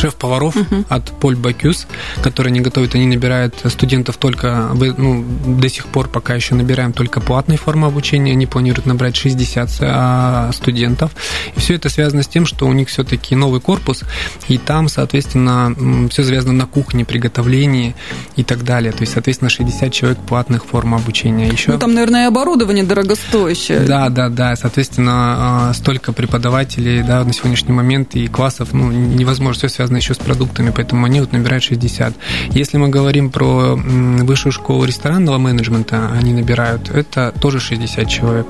шеф-поваров 0.00 0.56
угу. 0.56 0.84
от 0.88 1.10
Поль 1.20 1.36
Бакюс, 1.36 1.86
которые 2.22 2.50
они 2.50 2.60
готовят, 2.60 2.94
они 2.94 3.06
набирают 3.06 3.54
студентов 3.66 4.16
только, 4.16 4.70
ну, 4.74 5.24
до 5.46 5.68
сих 5.68 5.86
пор 5.86 6.08
пока 6.08 6.34
еще 6.34 6.54
набираем 6.54 6.92
только 6.92 7.20
платной 7.20 7.56
формы 7.56 7.86
обучения, 7.86 8.32
они 8.32 8.46
планируют 8.46 8.86
набрать 8.86 9.16
60 9.16 9.70
а, 9.80 10.50
студентов. 10.52 11.12
И 11.56 11.60
все 11.60 11.74
это 11.74 11.88
связано 11.88 12.22
с 12.22 12.28
тем, 12.28 12.46
что 12.46 12.66
у 12.66 12.72
них 12.72 12.88
все-таки 12.88 13.34
новый 13.36 13.60
корпус, 13.60 14.04
и 14.48 14.58
там, 14.58 14.88
соответственно, 14.88 16.08
все 16.10 16.22
завязано 16.22 16.52
на 16.52 16.66
кухне, 16.66 17.04
приготовлении 17.04 17.94
и 18.36 18.44
так 18.44 18.64
далее. 18.64 18.92
То 18.92 19.02
есть, 19.02 19.12
соответственно, 19.12 19.50
60 19.50 19.92
человек 19.92 20.18
платных 20.20 20.64
форм 20.64 20.94
обучения. 20.94 21.48
Еще... 21.48 21.72
Ну, 21.72 21.78
там, 21.78 21.94
наверное, 21.94 22.24
и 22.24 22.26
оборудование 22.26 22.84
дорогостоящее. 22.84 23.80
Да, 23.80 24.08
да, 24.08 24.28
да. 24.28 24.56
Соответственно, 24.56 25.68
а, 25.68 25.72
столько 25.74 26.12
преподавателей 26.12 27.02
да, 27.02 27.24
на 27.24 27.32
сегодняшний 27.32 27.72
момент 27.72 28.14
и 28.14 28.26
классов, 28.28 28.68
ну, 28.72 28.90
невозможно 28.90 29.58
все 29.58 29.68
связано 29.68 29.89
еще 29.96 30.14
с 30.14 30.18
продуктами, 30.18 30.72
поэтому 30.74 31.06
они 31.06 31.20
вот 31.20 31.32
набирают 31.32 31.64
60. 31.64 32.14
Если 32.50 32.76
мы 32.76 32.88
говорим 32.88 33.30
про 33.30 33.76
высшую 33.76 34.52
школу 34.52 34.84
ресторанного 34.84 35.38
менеджмента, 35.38 36.10
они 36.12 36.32
набирают, 36.32 36.90
это 36.90 37.32
тоже 37.40 37.60
60 37.60 38.08
человек. 38.08 38.46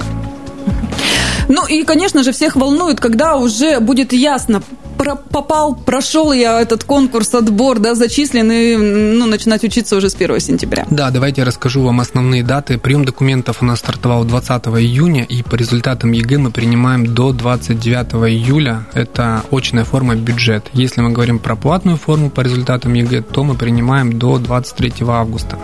Ну 1.49 1.67
и, 1.67 1.83
конечно 1.85 2.23
же, 2.23 2.33
всех 2.33 2.57
волнует, 2.57 3.01
когда 3.01 3.37
уже 3.37 3.81
будет 3.81 4.13
ясно, 4.13 4.63
про 5.01 5.17
попал, 5.17 5.75
прошел 5.75 6.31
я 6.31 6.61
этот 6.61 6.85
конкурс, 6.85 7.35
отбор, 7.35 7.79
да, 7.79 7.95
зачислен, 7.95 8.53
и 8.53 8.77
ну, 8.77 9.27
начинать 9.27 9.65
учиться 9.65 9.97
уже 9.97 10.11
с 10.11 10.15
1 10.15 10.41
сентября. 10.41 10.87
Да, 10.91 11.11
давайте 11.11 11.41
я 11.41 11.47
расскажу 11.47 11.83
вам 11.83 12.01
основные 12.01 12.43
даты. 12.43 12.77
Прием 12.77 13.07
документов 13.07 13.63
у 13.63 13.65
нас 13.65 13.79
стартовал 13.79 14.25
20 14.25 14.67
июня, 14.67 15.25
и 15.25 15.43
по 15.43 15.55
результатам 15.55 16.13
ЕГЭ 16.13 16.37
мы 16.37 16.51
принимаем 16.51 17.15
до 17.15 17.33
29 17.33 18.31
июля. 18.31 18.87
Это 18.93 19.43
очная 19.51 19.85
форма 19.85 20.17
бюджет. 20.17 20.67
Если 20.75 21.01
мы 21.01 21.13
говорим 21.13 21.39
про 21.39 21.57
платную 21.57 21.97
форму 21.97 22.29
по 22.29 22.43
результатам 22.43 22.93
ЕГЭ, 22.93 23.23
то 23.23 23.43
мы 23.43 23.55
принимаем 23.55 24.19
до 24.19 24.37
23 24.37 24.93
августа. 25.09 25.59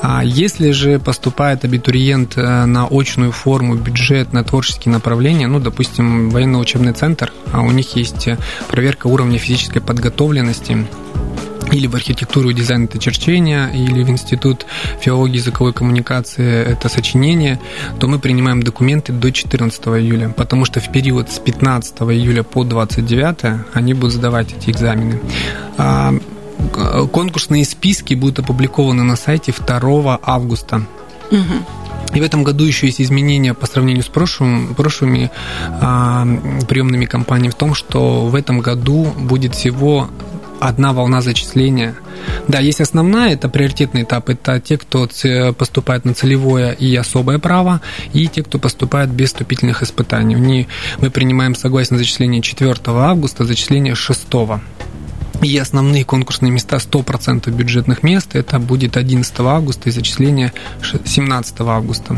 А 0.00 0.24
если 0.24 0.70
же 0.70 0.98
поступает 0.98 1.64
абитуриент 1.64 2.38
э, 2.38 2.64
на 2.64 2.86
очную 2.90 3.32
форму 3.32 3.74
бюджет 3.74 4.32
на 4.32 4.44
творческие 4.44 4.92
направления, 4.92 5.46
ну, 5.46 5.60
допустим, 5.60 6.30
военно-учебный 6.30 6.92
центр, 6.92 7.32
а 7.52 7.60
у 7.60 7.70
них 7.70 7.96
есть 7.96 8.28
проверка 8.68 9.06
уровня 9.06 9.38
физической 9.38 9.80
подготовленности 9.80 10.86
или 11.72 11.86
в 11.86 11.94
архитектуру 11.94 12.50
и 12.50 12.54
дизайн 12.54 12.84
это 12.84 12.98
черчение, 12.98 13.70
или 13.74 14.02
в 14.02 14.08
институт 14.08 14.66
филологии 15.00 15.36
языковой 15.36 15.72
коммуникации 15.72 16.64
это 16.64 16.88
сочинение, 16.88 17.60
то 17.98 18.06
мы 18.06 18.18
принимаем 18.18 18.62
документы 18.62 19.12
до 19.12 19.32
14 19.32 19.80
июля, 19.88 20.28
потому 20.28 20.64
что 20.64 20.80
в 20.80 20.90
период 20.92 21.30
с 21.30 21.38
15 21.38 22.02
июля 22.02 22.42
по 22.42 22.64
29 22.64 23.62
они 23.74 23.94
будут 23.94 24.14
сдавать 24.14 24.52
эти 24.52 24.70
экзамены. 24.70 25.20
А, 25.76 26.14
конкурсные 27.12 27.64
списки 27.64 28.14
будут 28.14 28.38
опубликованы 28.38 29.02
на 29.02 29.16
сайте 29.16 29.52
2 29.52 30.20
августа. 30.22 30.82
Угу. 31.30 31.85
И 32.14 32.20
в 32.20 32.22
этом 32.22 32.44
году 32.44 32.64
еще 32.64 32.86
есть 32.86 33.00
изменения 33.00 33.54
по 33.54 33.66
сравнению 33.66 34.02
с 34.02 34.08
прошлым, 34.08 34.74
прошлыми 34.74 35.30
а, 35.80 36.26
приемными 36.68 37.04
кампаниями 37.04 37.50
в 37.50 37.56
том, 37.56 37.74
что 37.74 38.26
в 38.26 38.34
этом 38.34 38.60
году 38.60 39.12
будет 39.18 39.54
всего 39.54 40.08
одна 40.60 40.92
волна 40.92 41.20
зачисления. 41.20 41.94
Да, 42.48 42.60
есть 42.60 42.80
основная, 42.80 43.34
это 43.34 43.48
приоритетный 43.48 44.02
этап, 44.02 44.28
это 44.28 44.60
те, 44.60 44.78
кто 44.78 45.08
поступает 45.56 46.04
на 46.04 46.14
целевое 46.14 46.72
и 46.72 46.94
особое 46.96 47.38
право, 47.38 47.80
и 48.12 48.26
те, 48.28 48.42
кто 48.42 48.58
поступает 48.58 49.10
без 49.10 49.28
вступительных 49.28 49.82
испытаний. 49.82 50.66
Мы 50.98 51.10
принимаем 51.10 51.54
согласие 51.54 51.94
на 51.94 51.98
зачисление 51.98 52.42
4 52.42 52.74
августа, 52.86 53.44
зачисление 53.44 53.94
6 53.94 54.26
и 55.42 55.58
основные 55.58 56.04
конкурсные 56.04 56.50
места 56.50 56.76
100% 56.76 57.50
бюджетных 57.50 58.02
мест 58.02 58.34
это 58.34 58.58
будет 58.58 58.96
11 58.96 59.40
августа 59.40 59.88
и 59.88 59.92
зачисление 59.92 60.52
17 60.82 61.60
августа. 61.60 62.16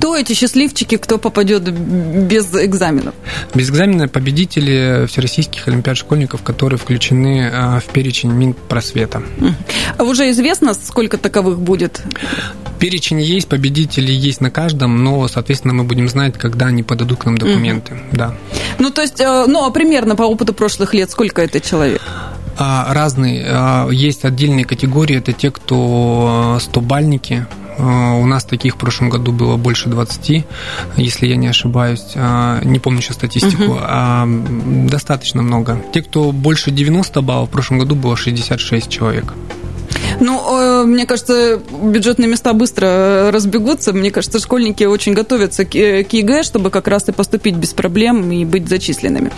Кто 0.00 0.16
эти 0.16 0.32
счастливчики, 0.32 0.96
кто 0.96 1.18
попадет 1.18 1.70
без 1.70 2.54
экзаменов? 2.54 3.14
Без 3.54 3.68
экзамена 3.68 4.08
победители 4.08 5.04
всероссийских 5.06 5.68
олимпиад 5.68 5.98
школьников, 5.98 6.42
которые 6.42 6.78
включены 6.78 7.50
а, 7.52 7.80
в 7.80 7.84
перечень 7.92 8.30
Минпросвета. 8.30 9.22
А 9.98 10.04
уже 10.04 10.30
известно, 10.30 10.72
сколько 10.72 11.18
таковых 11.18 11.60
будет? 11.60 12.00
Перечень 12.78 13.20
есть, 13.20 13.46
победители 13.46 14.10
есть 14.10 14.40
на 14.40 14.50
каждом, 14.50 15.04
но, 15.04 15.28
соответственно, 15.28 15.74
мы 15.74 15.84
будем 15.84 16.08
знать, 16.08 16.38
когда 16.38 16.68
они 16.68 16.82
подадут 16.82 17.18
к 17.18 17.26
нам 17.26 17.36
документы. 17.36 17.92
Угу. 17.92 18.00
Да. 18.12 18.34
Ну, 18.78 18.88
то 18.88 19.02
есть, 19.02 19.20
э, 19.20 19.44
ну, 19.46 19.66
а 19.66 19.70
примерно 19.70 20.16
по 20.16 20.22
опыту 20.22 20.54
прошлых 20.54 20.94
лет 20.94 21.10
сколько 21.10 21.42
это 21.42 21.60
человек? 21.60 22.00
А, 22.58 22.92
разные. 22.92 23.88
Есть 23.92 24.24
отдельные 24.24 24.64
категории, 24.64 25.16
это 25.16 25.32
те, 25.32 25.50
кто 25.50 26.58
100-бальники, 26.60 27.46
а, 27.80 28.14
у 28.14 28.26
нас 28.26 28.44
таких 28.44 28.74
в 28.74 28.76
прошлом 28.76 29.08
году 29.08 29.32
было 29.32 29.56
больше 29.56 29.88
20, 29.88 30.44
если 30.96 31.26
я 31.26 31.36
не 31.36 31.48
ошибаюсь. 31.48 32.12
А, 32.14 32.62
не 32.62 32.78
помню 32.78 33.00
сейчас 33.00 33.16
статистику. 33.16 33.72
Угу. 33.72 34.88
Достаточно 34.88 35.42
много. 35.42 35.82
Те, 35.92 36.02
кто 36.02 36.32
больше 36.32 36.70
90 36.70 37.22
баллов, 37.22 37.48
в 37.48 37.52
прошлом 37.52 37.78
году 37.78 37.94
было 37.94 38.16
66 38.16 38.88
человек. 38.88 39.32
Ну, 40.20 40.82
э, 40.82 40.84
мне 40.84 41.06
кажется, 41.06 41.60
бюджетные 41.82 42.28
места 42.28 42.52
быстро 42.52 42.86
э, 42.86 43.30
разбегутся. 43.30 43.92
Мне 43.92 44.10
кажется, 44.10 44.38
школьники 44.38 44.84
очень 44.84 45.14
готовятся 45.14 45.64
к 45.64 45.74
э, 45.74 46.06
ЕГЭ, 46.08 46.42
чтобы 46.42 46.70
как 46.70 46.88
раз 46.88 47.08
и 47.08 47.12
поступить 47.12 47.56
без 47.56 47.72
проблем 47.72 48.30
и 48.30 48.44
быть 48.44 48.68
зачисленными. 48.68 49.32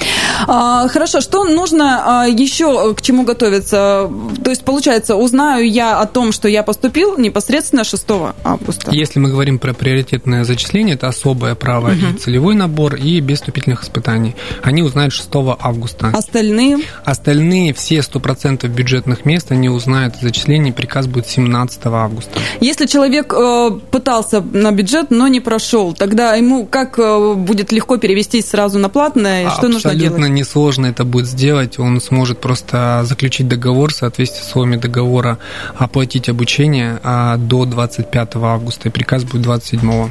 А, 0.49 0.89
хорошо, 0.89 1.21
что 1.21 1.45
нужно 1.45 2.23
а, 2.23 2.27
еще 2.27 2.95
к 2.95 3.03
чему 3.03 3.23
готовиться? 3.23 4.11
То 4.43 4.51
есть, 4.51 4.65
получается, 4.65 5.15
узнаю 5.15 5.71
я 5.71 6.01
о 6.01 6.07
том, 6.07 6.33
что 6.33 6.49
я 6.49 6.63
поступил 6.63 7.17
непосредственно 7.17 7.85
6 7.85 8.05
августа. 8.45 8.91
Если 8.91 9.21
мы 9.21 9.31
говорим 9.31 9.59
про 9.59 9.73
приоритетное 9.75 10.45
зачисление, 10.45 10.97
это 10.97 11.09
особое 11.09 11.55
право 11.55 11.89
угу. 11.89 11.97
и 12.15 12.19
целевой 12.19 12.55
набор, 12.55 12.97
и 12.97 13.21
без 13.21 13.39
вступительных 13.39 13.85
испытаний. 13.85 14.35
Они 14.63 14.83
узнают 14.83 15.13
6 15.13 15.29
августа. 15.61 16.09
Остальные? 16.13 16.79
Остальные, 17.05 17.73
все 17.73 17.99
100% 17.99 18.67
бюджетных 18.67 19.25
мест, 19.25 19.53
они 19.53 19.69
узнают 19.69 20.17
зачисление 20.21 20.72
и 20.73 20.75
приказ 20.75 21.07
будет 21.07 21.27
17 21.27 21.81
августа. 21.87 22.39
Если 22.61 22.87
человек 22.87 23.33
э, 23.33 23.71
пытался 23.91 24.41
на 24.41 24.73
бюджет, 24.73 25.11
но 25.11 25.29
не 25.29 25.41
прошел, 25.41 25.93
тогда 25.93 26.35
ему 26.35 26.67
как 26.67 26.99
э, 26.99 27.35
будет 27.35 27.73
легко 27.73 27.97
перевестись 27.97 28.49
сразу 28.49 28.79
на 28.79 28.89
платное? 28.89 29.51
Что 29.51 29.69
нужно 29.69 29.91
делать? 29.91 30.07
Абсолютно 30.07 30.33
несложно 30.33 30.87
это 30.87 31.05
будет 31.05 31.27
сделать. 31.27 31.79
Он 31.79 32.01
сможет 32.01 32.41
просто 32.41 33.03
заключить 33.05 33.49
договор, 33.49 33.93
в 33.93 33.97
соответствии 33.97 34.43
с 34.43 34.47
условиями 34.49 34.77
договора, 34.77 35.39
оплатить 35.77 36.29
обучение 36.29 37.01
а 37.03 37.37
до 37.37 37.65
25 37.65 38.37
августа, 38.37 38.89
и 38.89 38.93
приказ 38.93 39.25
будет 39.25 39.43
27. 39.43 40.11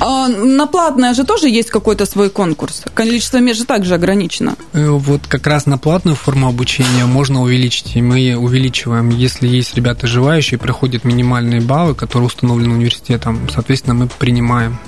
А 0.00 0.28
на 0.28 0.66
платное 0.66 1.14
же 1.14 1.24
тоже 1.24 1.48
есть 1.48 1.70
какой-то 1.70 2.06
свой 2.06 2.30
конкурс? 2.30 2.82
Количество 2.94 3.38
мест 3.38 3.58
же 3.60 3.64
также 3.64 3.94
ограничено. 3.94 4.56
Э, 4.72 4.88
вот 4.88 5.22
как 5.26 5.46
раз 5.46 5.66
на 5.66 5.78
платную 5.78 6.16
форму 6.16 6.48
обучения 6.48 7.06
можно 7.06 7.42
увеличить, 7.42 7.96
и 7.96 8.02
мы 8.02 8.36
увеличиваем, 8.36 9.10
если 9.10 9.48
есть 9.48 9.74
ребята 9.74 9.95
ребята 9.96 10.06
желающие 10.06 10.58
проходят 10.58 11.04
минимальные 11.04 11.62
баллы, 11.62 11.94
которые 11.94 12.26
установлены 12.26 12.74
университетом, 12.74 13.48
соответственно, 13.52 13.94
мы 13.94 14.08
принимаем. 14.08 14.78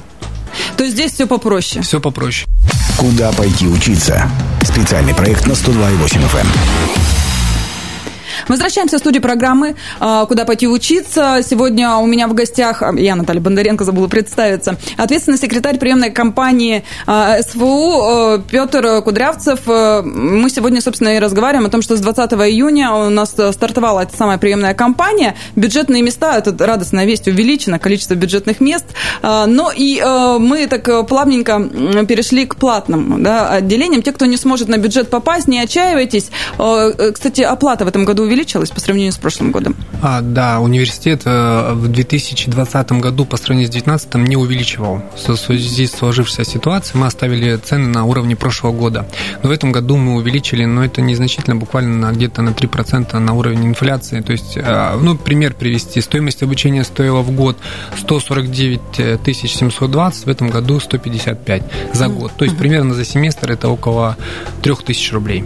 То 0.76 0.84
есть 0.84 0.96
здесь 0.96 1.12
все 1.12 1.26
попроще? 1.26 1.82
Все 1.82 1.98
попроще. 1.98 2.46
Куда 2.98 3.32
пойти 3.32 3.66
учиться? 3.66 4.30
Специальный 4.62 5.14
проект 5.14 5.46
на 5.46 5.52
102,8 5.52 6.20
FM. 6.30 7.27
Возвращаемся 8.47 8.97
в 8.97 9.00
студию 9.00 9.23
программы 9.23 9.75
а, 9.99 10.26
«Куда 10.26 10.45
пойти 10.45 10.68
учиться». 10.68 11.40
Сегодня 11.42 11.97
у 11.97 12.07
меня 12.07 12.28
в 12.28 12.35
гостях, 12.35 12.83
а, 12.83 12.92
я 12.97 13.16
Наталья 13.16 13.40
Бондаренко, 13.40 13.85
забыла 13.85 14.07
представиться, 14.07 14.76
ответственный 14.97 15.38
секретарь 15.38 15.78
приемной 15.78 16.11
компании 16.11 16.85
а, 17.07 17.40
СФУ 17.42 18.42
Петр 18.50 19.02
Кудрявцев. 19.02 19.61
Мы 19.66 20.49
сегодня, 20.50 20.80
собственно, 20.80 21.16
и 21.16 21.18
разговариваем 21.18 21.66
о 21.66 21.71
том, 21.71 21.83
что 21.83 21.97
с 21.97 22.00
20 22.00 22.33
июня 22.33 22.92
у 22.92 23.11
нас 23.11 23.30
стартовала 23.30 24.00
эта 24.00 24.16
самая 24.16 24.38
приемная 24.38 24.75
компания. 24.75 25.35
Бюджетные 25.57 26.02
места, 26.02 26.38
это 26.38 26.54
радостная 26.64 27.04
весть, 27.04 27.26
увеличено 27.26 27.78
количество 27.78 28.14
бюджетных 28.14 28.61
мест. 28.61 28.87
Но 29.23 29.73
и 29.75 30.00
мы 30.38 30.66
так 30.66 31.07
плавненько 31.09 31.61
перешли 32.07 32.47
к 32.47 32.57
платным 32.57 33.23
да, 33.23 33.49
отделениям. 33.49 34.02
Те, 34.02 34.12
кто 34.12 34.26
не 34.26 34.37
сможет 34.37 34.68
на 34.68 34.78
бюджет 34.78 35.11
попасть, 35.11 35.49
не 35.49 35.61
отчаивайтесь. 35.61 36.30
Кстати, 36.57 37.42
оплата 37.42 37.85
в 37.85 37.88
этом 37.88 38.04
году 38.04 38.27
увеличилось 38.28 38.70
по 38.70 38.80
сравнению 38.80 39.12
с 39.12 39.18
прошлым 39.18 39.50
годом? 39.50 39.75
А, 40.02 40.20
да, 40.20 40.61
университет 40.61 41.23
э, 41.25 41.73
в 41.73 41.88
2020 41.88 42.92
году 42.92 43.25
по 43.25 43.37
сравнению 43.37 43.68
с 43.68 43.73
2019 43.73 44.14
не 44.28 44.37
увеличивал. 44.37 45.02
В 45.16 45.37
связи 45.37 45.87
с 45.87 45.92
сложившейся 45.92 46.44
ситуацией 46.44 47.00
мы 47.00 47.06
оставили 47.06 47.56
цены 47.56 47.88
на 47.88 48.04
уровне 48.04 48.37
прошлого 48.37 48.73
года. 48.73 49.08
Но 49.42 49.49
в 49.49 49.52
этом 49.52 49.73
году 49.73 49.97
мы 49.97 50.14
увеличили, 50.14 50.64
но 50.64 50.85
это 50.85 51.00
незначительно, 51.00 51.56
буквально 51.56 51.97
на 51.97 52.12
где-то 52.12 52.42
на 52.42 52.50
3% 52.50 53.18
на 53.18 53.35
уровень 53.35 53.66
инфляции. 53.66 54.20
То 54.20 54.32
есть, 54.32 54.56
э, 54.56 54.99
ну, 55.00 55.16
пример 55.16 55.54
привести. 55.54 56.00
Стоимость 56.00 56.42
обучения 56.42 56.85
стоила 56.85 57.23
в 57.23 57.30
год 57.30 57.56
149 57.97 59.20
720, 59.49 60.26
в 60.26 60.28
этом 60.28 60.50
году 60.50 60.80
155 60.80 61.62
за 61.94 62.08
год. 62.08 62.32
То 62.37 62.44
есть, 62.44 62.56
примерно 62.56 62.94
за 62.94 63.04
семестр 63.04 63.52
это 63.52 63.68
около 63.68 64.16
3000 64.62 65.12
рублей. 65.14 65.44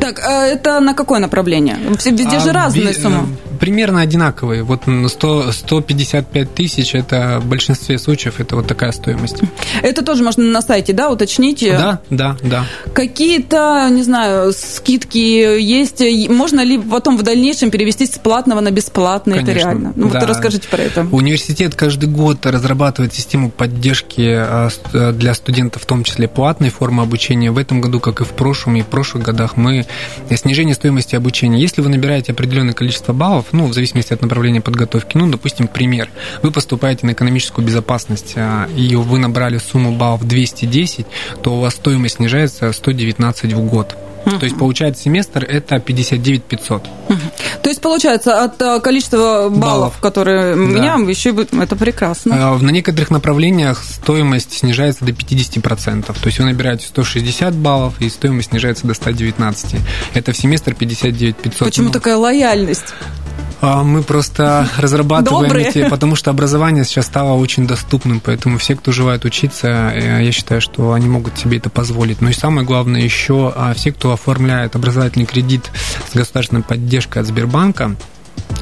Так, 0.00 0.20
а 0.20 0.46
это 0.46 0.80
на 0.80 0.94
какое 0.94 1.20
направление? 1.20 1.78
Везде 2.04 2.36
а, 2.36 2.40
же 2.40 2.52
разные 2.52 2.94
суммы 2.94 3.26
примерно 3.60 4.00
одинаковые. 4.00 4.62
Вот 4.62 4.82
100, 5.06 5.52
155 5.52 6.54
тысяч, 6.54 6.94
это 6.94 7.38
в 7.40 7.46
большинстве 7.46 7.98
случаев 7.98 8.40
это 8.40 8.56
вот 8.56 8.66
такая 8.66 8.90
стоимость. 8.90 9.36
Это 9.82 10.02
тоже 10.02 10.24
можно 10.24 10.42
на 10.44 10.62
сайте, 10.62 10.94
да, 10.94 11.10
уточнить? 11.10 11.64
Да, 11.64 12.00
да, 12.08 12.36
да. 12.42 12.64
Какие-то, 12.94 13.88
не 13.90 14.02
знаю, 14.02 14.52
скидки 14.52 15.18
есть? 15.18 16.02
Можно 16.30 16.62
ли 16.62 16.78
потом 16.78 17.18
в 17.18 17.22
дальнейшем 17.22 17.70
перевести 17.70 18.06
с 18.06 18.18
платного 18.18 18.60
на 18.60 18.70
бесплатный? 18.70 19.34
Конечно, 19.34 19.50
это 19.50 19.58
реально? 19.58 19.92
Ну, 19.94 20.08
да. 20.08 20.20
вот 20.20 20.28
расскажите 20.28 20.66
про 20.68 20.82
это. 20.82 21.06
Университет 21.12 21.74
каждый 21.74 22.08
год 22.08 22.46
разрабатывает 22.46 23.12
систему 23.12 23.50
поддержки 23.50 24.22
а, 24.26 24.70
для 25.12 25.34
студентов, 25.34 25.82
в 25.82 25.86
том 25.86 26.02
числе 26.04 26.28
платной 26.28 26.70
формы 26.70 27.02
обучения. 27.02 27.50
В 27.50 27.58
этом 27.58 27.82
году, 27.82 28.00
как 28.00 28.22
и 28.22 28.24
в 28.24 28.30
прошлом 28.30 28.76
и 28.76 28.82
в 28.82 28.86
прошлых 28.86 29.22
годах, 29.22 29.56
мы 29.56 29.86
снижение 30.34 30.74
стоимости 30.74 31.14
обучения. 31.14 31.60
Если 31.60 31.82
вы 31.82 31.90
набираете 31.90 32.32
определенное 32.32 32.72
количество 32.72 33.12
баллов, 33.12 33.49
ну, 33.52 33.66
в 33.66 33.72
зависимости 33.72 34.12
от 34.12 34.22
направления 34.22 34.60
подготовки. 34.60 35.16
Ну, 35.16 35.30
допустим, 35.30 35.66
пример. 35.68 36.10
Вы 36.42 36.50
поступаете 36.50 37.06
на 37.06 37.12
экономическую 37.12 37.66
безопасность, 37.66 38.34
а, 38.36 38.68
и 38.76 38.94
вы 38.96 39.18
набрали 39.18 39.58
сумму 39.58 39.92
баллов 39.92 40.26
210, 40.26 41.06
то 41.42 41.56
у 41.56 41.60
вас 41.60 41.74
стоимость 41.74 42.16
снижается 42.16 42.72
119 42.72 43.52
в 43.52 43.64
год. 43.66 43.96
Uh-huh. 44.24 44.38
То 44.38 44.44
есть 44.44 44.58
получается 44.58 45.04
семестр 45.04 45.44
это 45.44 45.78
59 45.78 46.44
500. 46.44 46.82
Uh-huh. 47.08 47.18
Есть 47.80 47.82
получается 47.82 48.44
от 48.44 48.60
э, 48.60 48.80
количества 48.80 49.48
баллов, 49.48 49.58
баллов. 49.58 49.98
которые 50.00 50.54
да. 50.54 50.60
у 50.60 50.66
меня 50.66 50.94
еще 51.08 51.32
будет, 51.32 51.54
это 51.54 51.76
прекрасно. 51.76 52.58
На 52.58 52.70
некоторых 52.70 53.10
направлениях 53.10 53.82
стоимость 53.82 54.52
снижается 54.52 55.04
до 55.04 55.12
50%. 55.12 56.06
То 56.06 56.14
есть 56.26 56.38
вы 56.38 56.44
набираете 56.44 56.86
160 56.86 57.54
баллов 57.54 57.94
и 58.00 58.10
стоимость 58.10 58.50
снижается 58.50 58.86
до 58.86 58.94
119. 58.94 59.76
Это 60.14 60.32
в 60.32 60.36
семестр 60.36 60.74
59 60.74 61.36
500. 61.36 61.68
Почему 61.68 61.86
ну, 61.86 61.92
такая 61.92 62.16
лояльность? 62.16 62.94
А, 63.60 63.82
мы 63.82 64.02
просто 64.02 64.68
разрабатываем 64.78 65.48
Добрые. 65.48 65.68
эти, 65.68 65.88
потому 65.88 66.16
что 66.16 66.30
образование 66.30 66.84
сейчас 66.84 67.06
стало 67.06 67.34
очень 67.34 67.66
доступным, 67.66 68.20
поэтому 68.20 68.58
все, 68.58 68.74
кто 68.74 68.92
желает 68.92 69.24
учиться, 69.24 69.92
э, 69.94 70.24
я 70.24 70.32
считаю, 70.32 70.60
что 70.60 70.92
они 70.92 71.08
могут 71.08 71.38
себе 71.38 71.58
это 71.58 71.68
позволить. 71.68 72.20
Ну 72.20 72.28
и 72.28 72.32
самое 72.32 72.66
главное 72.66 73.00
еще, 73.02 73.52
а, 73.54 73.74
все, 73.74 73.92
кто 73.92 74.12
оформляет 74.12 74.76
образовательный 74.76 75.26
кредит 75.26 75.70
с 76.10 76.16
государственной 76.16 76.62
поддержкой 76.62 77.18
от 77.18 77.26
Сбербанка, 77.26 77.96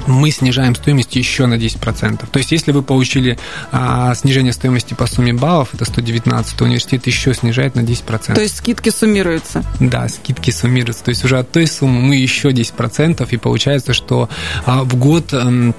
мы 0.08 0.30
снижаем 0.30 0.74
стоимость 0.74 1.14
еще 1.16 1.46
на 1.46 1.54
10%. 1.54 2.26
То 2.30 2.38
есть, 2.38 2.52
если 2.52 2.72
вы 2.72 2.82
получили 2.82 3.38
а, 3.70 4.14
снижение 4.14 4.52
стоимости 4.52 4.94
по 4.94 5.06
сумме 5.06 5.32
баллов, 5.32 5.74
это 5.74 5.84
119, 5.84 6.56
то 6.56 6.64
университет 6.64 7.06
еще 7.06 7.34
снижает 7.34 7.74
на 7.74 7.80
10%. 7.80 8.34
То 8.34 8.40
есть, 8.40 8.56
скидки 8.56 8.90
суммируются? 8.90 9.64
Да, 9.80 10.08
скидки 10.08 10.50
суммируются. 10.50 11.04
То 11.04 11.10
есть, 11.10 11.24
уже 11.24 11.38
от 11.38 11.50
той 11.52 11.66
суммы 11.66 12.00
мы 12.00 12.16
еще 12.16 12.50
10%, 12.50 13.26
и 13.30 13.36
получается, 13.36 13.92
что 13.92 14.28
а, 14.64 14.84
в 14.84 14.96
год... 14.96 15.32
А, 15.32 15.72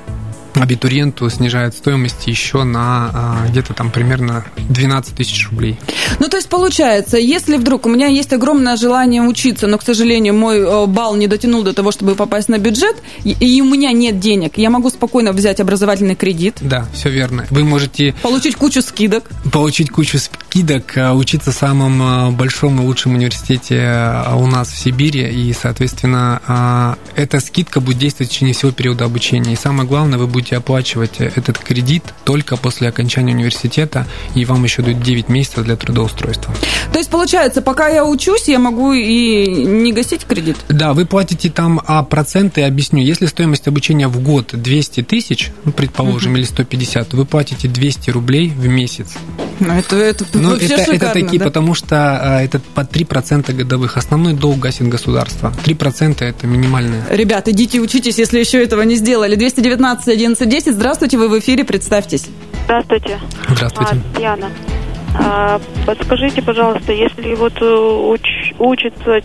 абитуриенту 0.55 1.29
снижает 1.29 1.75
стоимость 1.75 2.27
еще 2.27 2.63
на 2.63 3.09
а, 3.13 3.47
где-то 3.49 3.73
там 3.73 3.91
примерно 3.91 4.45
12 4.57 5.15
тысяч 5.15 5.49
рублей. 5.49 5.79
Ну, 6.19 6.27
то 6.27 6.37
есть 6.37 6.49
получается, 6.49 7.17
если 7.17 7.57
вдруг 7.57 7.85
у 7.85 7.89
меня 7.89 8.07
есть 8.07 8.33
огромное 8.33 8.75
желание 8.75 9.21
учиться, 9.21 9.67
но, 9.67 9.77
к 9.77 9.83
сожалению, 9.83 10.33
мой 10.33 10.59
э, 10.59 10.85
балл 10.87 11.15
не 11.15 11.27
дотянул 11.27 11.63
до 11.63 11.73
того, 11.73 11.91
чтобы 11.91 12.15
попасть 12.15 12.49
на 12.49 12.57
бюджет, 12.57 12.97
и 13.23 13.61
у 13.61 13.65
меня 13.65 13.91
нет 13.91 14.19
денег, 14.19 14.57
я 14.57 14.69
могу 14.69 14.89
спокойно 14.89 15.31
взять 15.31 15.59
образовательный 15.59 16.15
кредит. 16.15 16.57
Да, 16.61 16.85
все 16.93 17.09
верно. 17.09 17.45
Вы 17.49 17.63
можете... 17.63 18.13
Получить 18.21 18.55
кучу 18.55 18.81
скидок. 18.81 19.29
Получить 19.51 19.89
кучу 19.89 20.17
скидок, 20.19 20.97
а, 20.97 21.13
учиться 21.13 21.51
в 21.51 21.55
самом 21.55 22.01
а, 22.01 22.31
большом 22.31 22.81
и 22.81 22.85
лучшем 22.85 23.15
университете 23.15 24.13
у 24.33 24.47
нас 24.47 24.69
в 24.69 24.77
Сибири, 24.77 25.21
и, 25.29 25.53
соответственно, 25.53 26.97
эта 27.15 27.39
скидка 27.39 27.79
будет 27.79 27.97
действовать 27.97 28.31
в 28.31 28.33
течение 28.33 28.53
всего 28.53 28.71
периода 28.71 29.05
обучения. 29.05 29.53
И 29.53 29.55
самое 29.55 29.87
главное, 29.87 30.17
вы 30.17 30.27
будете 30.27 30.38
будете 30.39 30.55
оплачивать 30.55 31.19
этот 31.19 31.57
кредит 31.57 32.03
только 32.23 32.55
после 32.55 32.87
окончания 32.87 33.33
университета, 33.33 34.07
и 34.35 34.45
вам 34.45 34.63
еще 34.63 34.81
дают 34.81 35.01
9 35.01 35.27
месяцев 35.27 35.65
для 35.65 35.75
трудоустройства. 35.75 36.53
То 36.93 36.97
есть, 36.97 37.09
получается, 37.09 37.61
пока 37.61 37.89
я 37.89 38.05
учусь, 38.05 38.47
я 38.47 38.57
могу 38.57 38.93
и 38.93 39.45
не 39.65 39.91
гасить 39.91 40.25
кредит? 40.25 40.55
Да, 40.69 40.93
вы 40.93 41.05
платите 41.05 41.49
там 41.49 41.81
а 41.85 42.03
проценты, 42.03 42.63
объясню. 42.63 43.01
Если 43.01 43.25
стоимость 43.25 43.67
обучения 43.67 44.07
в 44.07 44.23
год 44.23 44.51
200 44.53 45.03
тысяч, 45.03 45.51
ну, 45.65 45.73
предположим, 45.73 46.35
uh-huh. 46.35 46.39
или 46.39 46.45
150, 46.45 47.13
вы 47.13 47.25
платите 47.25 47.67
200 47.67 48.11
рублей 48.11 48.49
в 48.49 48.67
месяц. 48.67 49.07
Ну, 49.59 49.73
это, 49.73 49.97
это 49.97 50.25
Но 50.33 50.55
это, 50.55 50.67
шикарно, 50.67 50.93
это 50.93 51.11
такие, 51.11 51.39
да? 51.39 51.45
потому 51.45 51.73
что 51.73 51.95
а, 51.97 52.41
это 52.41 52.59
по 52.59 52.81
3% 52.81 53.51
годовых. 53.53 53.97
Основной 53.97 54.33
долг 54.33 54.59
гасит 54.59 54.87
государство. 54.87 55.53
3% 55.65 56.23
это 56.23 56.47
минимальное. 56.47 57.03
Ребят, 57.09 57.49
идите 57.49 57.79
учитесь, 57.79 58.17
если 58.17 58.39
еще 58.39 58.63
этого 58.63 58.83
не 58.83 58.95
сделали. 58.95 59.35
219 59.35 60.17
1110. 60.33 60.73
Здравствуйте, 60.73 61.17
вы 61.17 61.27
в 61.27 61.39
эфире, 61.39 61.63
представьтесь. 61.63 62.29
Здравствуйте. 62.65 63.19
Здравствуйте. 63.49 63.95
А, 63.95 64.19
Диана. 64.19 64.51
А, 65.15 65.59
подскажите, 65.87 66.41
пожалуйста, 66.41 66.93
если 66.93 67.33
вот 67.33 67.53
э, 67.61 67.65
уч, 67.65 68.53
учится 68.59 69.21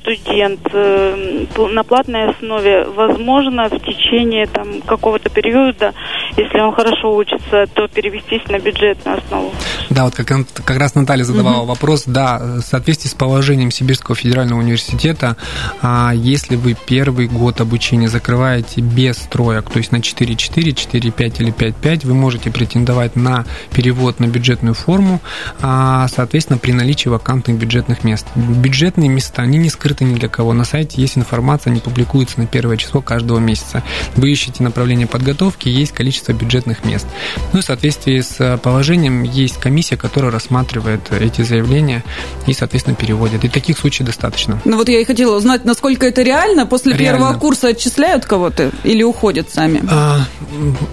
студент 0.00 0.60
э, 0.72 1.46
на 1.70 1.84
платной 1.84 2.30
основе, 2.30 2.84
возможно, 2.84 3.68
в 3.68 3.78
течение 3.80 4.46
там 4.46 4.80
какого-то 4.82 5.28
периода, 5.28 5.92
если 6.36 6.60
он 6.60 6.72
хорошо 6.74 7.16
учится, 7.16 7.66
то 7.74 7.88
перевестись 7.88 8.42
на 8.48 8.58
бюджетную 8.58 9.18
основу? 9.18 9.52
Да, 9.90 10.04
вот 10.04 10.14
как, 10.14 10.26
как 10.64 10.78
раз 10.78 10.94
Наталья 10.94 11.24
задавала 11.24 11.62
угу. 11.62 11.68
вопрос. 11.68 12.04
Да, 12.06 12.38
в 12.38 12.60
соответствии 12.62 13.08
с 13.08 13.14
положением 13.14 13.70
Сибирского 13.70 14.16
федерального 14.16 14.60
университета, 14.60 15.36
а, 15.82 16.12
если 16.14 16.56
вы 16.56 16.74
первый 16.86 17.28
год 17.28 17.60
обучения 17.60 18.08
закрываете 18.08 18.80
без 18.80 19.16
троек, 19.16 19.70
то 19.70 19.78
есть 19.78 19.92
на 19.92 19.96
4.4, 19.96 20.36
4.5 20.36 21.42
или 21.42 21.52
5.5, 21.52 22.06
вы 22.06 22.14
можете 22.14 22.50
претендовать 22.50 23.16
на 23.16 23.44
перевод 23.72 24.20
на 24.20 24.26
бюджетную 24.26 24.74
форму 24.74 24.86
форму, 24.86 25.20
а, 25.60 26.08
соответственно, 26.08 26.58
при 26.58 26.72
наличии 26.72 27.08
вакантных 27.08 27.58
бюджетных 27.58 28.04
мест. 28.04 28.26
Бюджетные 28.34 29.08
места, 29.08 29.42
они 29.42 29.58
не 29.58 29.68
скрыты 29.68 30.04
ни 30.04 30.14
для 30.14 30.28
кого. 30.28 30.52
На 30.52 30.64
сайте 30.64 31.00
есть 31.00 31.18
информация, 31.18 31.70
они 31.70 31.80
публикуются 31.80 32.38
на 32.40 32.46
первое 32.46 32.76
число 32.76 33.00
каждого 33.00 33.38
месяца. 33.38 33.82
Вы 34.14 34.30
ищете 34.30 34.62
направление 34.62 35.06
подготовки, 35.06 35.68
есть 35.68 35.92
количество 35.92 36.25
бюджетных 36.32 36.84
мест. 36.84 37.06
Ну 37.52 37.58
и 37.58 37.62
в 37.62 37.64
соответствии 37.64 38.20
с 38.20 38.58
положением 38.62 39.22
есть 39.22 39.58
комиссия, 39.58 39.96
которая 39.96 40.30
рассматривает 40.30 41.12
эти 41.12 41.42
заявления 41.42 42.04
и, 42.46 42.52
соответственно, 42.52 42.96
переводит. 42.96 43.44
И 43.44 43.48
таких 43.48 43.78
случаев 43.78 44.06
достаточно. 44.06 44.60
Ну 44.64 44.76
вот 44.76 44.88
я 44.88 45.00
и 45.00 45.04
хотела 45.04 45.36
узнать, 45.36 45.64
насколько 45.64 46.06
это 46.06 46.22
реально. 46.22 46.66
После 46.66 46.92
реально. 46.92 47.18
первого 47.18 47.38
курса 47.38 47.68
отчисляют 47.68 48.24
кого-то 48.24 48.70
или 48.84 49.02
уходят 49.02 49.50
сами? 49.50 49.82
А, 49.88 50.24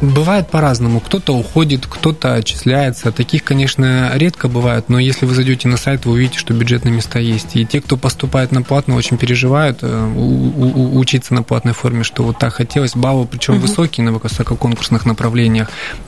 бывает 0.02 0.50
по-разному. 0.50 1.00
Кто-то 1.00 1.34
уходит, 1.36 1.86
кто-то 1.88 2.36
отчисляется. 2.36 3.12
Таких, 3.12 3.44
конечно, 3.44 4.12
редко 4.16 4.48
бывают, 4.48 4.90
но 4.90 5.00
если 5.00 5.26
вы 5.26 5.36
зайдете 5.36 5.68
на 5.68 5.78
сайт, 5.78 6.06
вы 6.06 6.14
увидите, 6.14 6.40
что 6.40 6.54
бюджетные 6.54 6.94
места 6.94 7.20
есть. 7.20 7.56
И 7.56 7.66
те, 7.66 7.82
кто 7.82 7.98
поступает 7.98 8.52
на 8.52 8.62
платно, 8.62 8.96
очень 8.96 9.18
переживают 9.18 9.80
э, 9.82 10.14
учиться 10.16 11.34
на 11.34 11.44
платной 11.44 11.74
форме, 11.74 12.04
что 12.04 12.24
вот 12.24 12.40
так 12.40 12.54
хотелось. 12.54 12.96
Баллы, 12.96 13.26
причем 13.26 13.56
угу. 13.56 13.64
высокие 13.64 14.06
на 14.06 14.12
высококонкурсных 14.12 15.06
направлениях, 15.06 15.23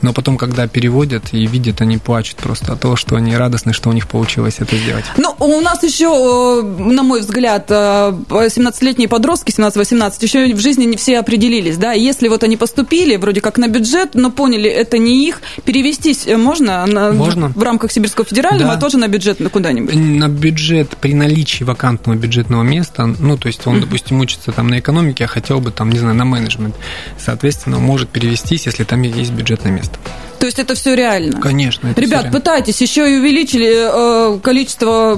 но 0.02 0.12
потом, 0.12 0.36
когда 0.36 0.66
переводят 0.66 1.32
и 1.32 1.46
видят, 1.46 1.80
они 1.80 1.98
плачут 1.98 2.36
просто 2.36 2.72
от 2.72 2.80
того, 2.80 2.96
что 2.96 3.16
они 3.16 3.36
радостны, 3.36 3.72
что 3.72 3.90
у 3.90 3.92
них 3.92 4.08
получилось 4.08 4.56
это 4.58 4.76
сделать. 4.76 5.04
Ну, 5.16 5.34
у 5.38 5.60
нас 5.60 5.82
еще, 5.82 6.62
на 6.62 7.02
мой 7.02 7.20
взгляд, 7.20 7.70
17-летние 7.70 9.08
подростки, 9.08 9.50
17-18, 9.50 10.12
еще 10.20 10.54
в 10.54 10.60
жизни 10.60 10.84
не 10.84 10.96
все 10.96 11.18
определились, 11.18 11.76
да, 11.76 11.92
если 11.92 12.28
вот 12.28 12.44
они 12.44 12.56
поступили 12.56 13.16
вроде 13.16 13.40
как 13.40 13.58
на 13.58 13.68
бюджет, 13.68 14.14
но 14.14 14.30
поняли, 14.30 14.70
это 14.70 14.98
не 14.98 15.26
их, 15.26 15.40
перевестись 15.64 16.26
можно, 16.26 16.86
можно. 17.12 17.48
в 17.48 17.62
рамках 17.62 17.92
Сибирского 17.92 18.26
федерального, 18.26 18.72
да. 18.72 18.76
а 18.76 18.80
тоже 18.80 18.98
на 18.98 19.08
бюджет 19.08 19.40
на 19.40 19.50
куда-нибудь? 19.50 19.94
На 19.94 20.28
бюджет 20.28 20.96
при 21.00 21.14
наличии 21.14 21.64
вакантного 21.64 22.16
бюджетного 22.16 22.62
места, 22.62 23.06
ну, 23.06 23.36
то 23.36 23.48
есть 23.48 23.66
он, 23.66 23.80
допустим, 23.80 24.20
учится 24.20 24.52
там 24.52 24.68
на 24.68 24.78
экономике, 24.78 25.24
а 25.24 25.26
хотел 25.26 25.60
бы 25.60 25.70
там, 25.70 25.90
не 25.90 25.98
знаю, 25.98 26.14
на 26.14 26.24
менеджмент, 26.24 26.74
соответственно, 27.18 27.78
может 27.78 28.08
перевестись, 28.08 28.66
если 28.66 28.84
там 28.84 29.02
есть 29.06 29.32
бюджетное 29.32 29.72
место. 29.72 29.98
То 30.46 30.48
есть 30.48 30.60
это 30.60 30.76
все 30.76 30.94
реально? 30.94 31.40
Конечно. 31.40 31.88
Ребят, 31.96 32.22
реально. 32.22 32.30
пытайтесь, 32.30 32.80
еще 32.80 33.12
и 33.12 33.18
увеличили 33.18 34.36
э, 34.36 34.38
количество 34.38 35.16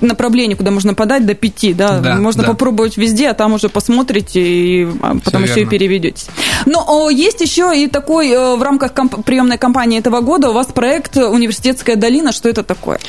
направлений, 0.00 0.54
куда 0.54 0.70
можно 0.70 0.94
подать 0.94 1.26
до 1.26 1.34
пяти, 1.34 1.74
да? 1.74 1.98
да 1.98 2.14
можно 2.14 2.42
да. 2.42 2.48
попробовать 2.50 2.96
везде, 2.96 3.30
а 3.30 3.34
там 3.34 3.54
уже 3.54 3.68
посмотрите 3.68 4.40
и 4.40 4.84
а, 5.02 5.16
потом 5.24 5.42
все 5.42 5.50
еще 5.50 5.54
верно. 5.54 5.60
и 5.60 5.64
переведетесь. 5.64 6.28
Но 6.66 7.10
есть 7.10 7.40
еще 7.40 7.72
и 7.76 7.88
такой 7.88 8.30
э, 8.30 8.54
в 8.54 8.62
рамках 8.62 8.94
комп- 8.94 9.24
приемной 9.24 9.58
кампании 9.58 9.98
этого 9.98 10.20
года 10.20 10.50
у 10.50 10.52
вас 10.52 10.68
проект 10.68 11.16
«Университетская 11.16 11.96
долина». 11.96 12.30
Что 12.30 12.48
это 12.48 12.62
такое? 12.62 13.00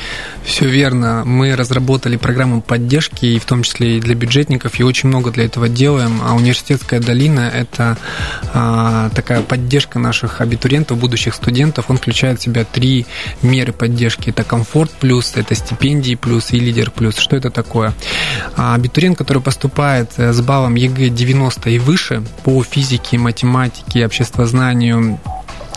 Все 0.44 0.66
верно. 0.66 1.22
Мы 1.24 1.54
разработали 1.54 2.16
программу 2.16 2.60
поддержки, 2.60 3.26
и 3.26 3.38
в 3.38 3.44
том 3.44 3.62
числе 3.62 3.98
и 3.98 4.00
для 4.00 4.16
бюджетников, 4.16 4.80
и 4.80 4.82
очень 4.82 5.10
много 5.10 5.30
для 5.30 5.44
этого 5.44 5.68
делаем. 5.68 6.22
А 6.26 6.34
«Университетская 6.34 6.98
долина»– 6.98 7.48
это 7.54 7.96
а, 8.52 9.10
такая 9.10 9.42
поддержка 9.42 10.00
наших 10.00 10.40
абитуриентов, 10.40 10.98
будущих 10.98 11.34
студентов, 11.34 11.51
он 11.90 11.96
включает 11.96 12.40
в 12.40 12.42
себя 12.42 12.64
три 12.64 13.06
меры 13.42 13.72
поддержки. 13.72 14.30
Это 14.30 14.44
комфорт 14.44 14.90
плюс, 14.90 15.32
это 15.36 15.54
стипендии 15.54 16.14
плюс 16.14 16.52
и 16.52 16.58
лидер 16.58 16.90
плюс. 16.90 17.16
Что 17.16 17.36
это 17.36 17.50
такое? 17.50 17.92
А, 18.56 18.74
абитуриент, 18.74 19.18
который 19.18 19.42
поступает 19.42 20.10
э, 20.16 20.32
с 20.32 20.40
баллом 20.40 20.74
ЕГЭ 20.74 21.08
90 21.08 21.70
и 21.70 21.78
выше 21.78 22.22
по 22.44 22.62
физике, 22.62 23.18
математике, 23.18 24.04
обществознанию, 24.06 25.18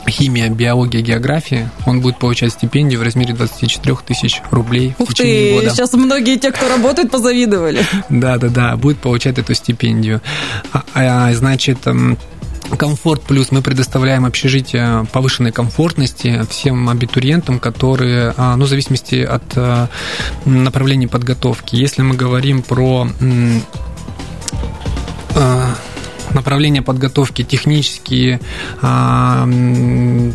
химия, 0.10 0.50
биология, 0.50 1.02
география, 1.02 1.72
он 1.86 2.02
будет 2.02 2.20
получать 2.20 2.52
стипендию 2.54 3.00
в 3.00 3.04
размере 3.04 3.34
24 3.34 3.98
тысяч 4.06 4.42
рублей 4.52 4.96
Ух 5.00 5.10
в 5.10 5.14
течение 5.14 5.50
ты, 5.50 5.56
года. 5.56 5.76
сейчас 5.76 5.94
многие 5.94 6.38
те, 6.38 6.52
кто 6.52 6.70
работает, 6.70 7.12
позавидовали. 7.12 7.84
Да, 8.10 8.38
да, 8.38 8.50
да, 8.50 8.76
будет 8.78 9.00
получать 9.00 9.38
эту 9.38 9.54
стипендию. 9.54 10.22
А, 10.72 10.84
а, 10.94 11.34
значит, 11.34 11.80
Комфорт 12.78 13.22
плюс 13.24 13.52
мы 13.52 13.62
предоставляем 13.62 14.26
общежитие 14.26 15.06
повышенной 15.12 15.52
комфортности 15.52 16.42
всем 16.50 16.90
абитуриентам, 16.90 17.60
которые, 17.60 18.34
а, 18.38 18.56
ну, 18.56 18.66
в 18.66 18.68
зависимости 18.68 19.22
от 19.24 19.44
а, 19.56 19.90
направления 20.46 21.08
подготовки. 21.08 21.76
Если 21.76 22.02
мы 22.02 22.16
говорим 22.16 22.64
про 22.64 23.08
а, 25.36 25.76
направления 26.36 26.82
подготовки 26.82 27.44
технические. 27.44 28.40
А, 28.82 29.46
ну, 29.46 30.34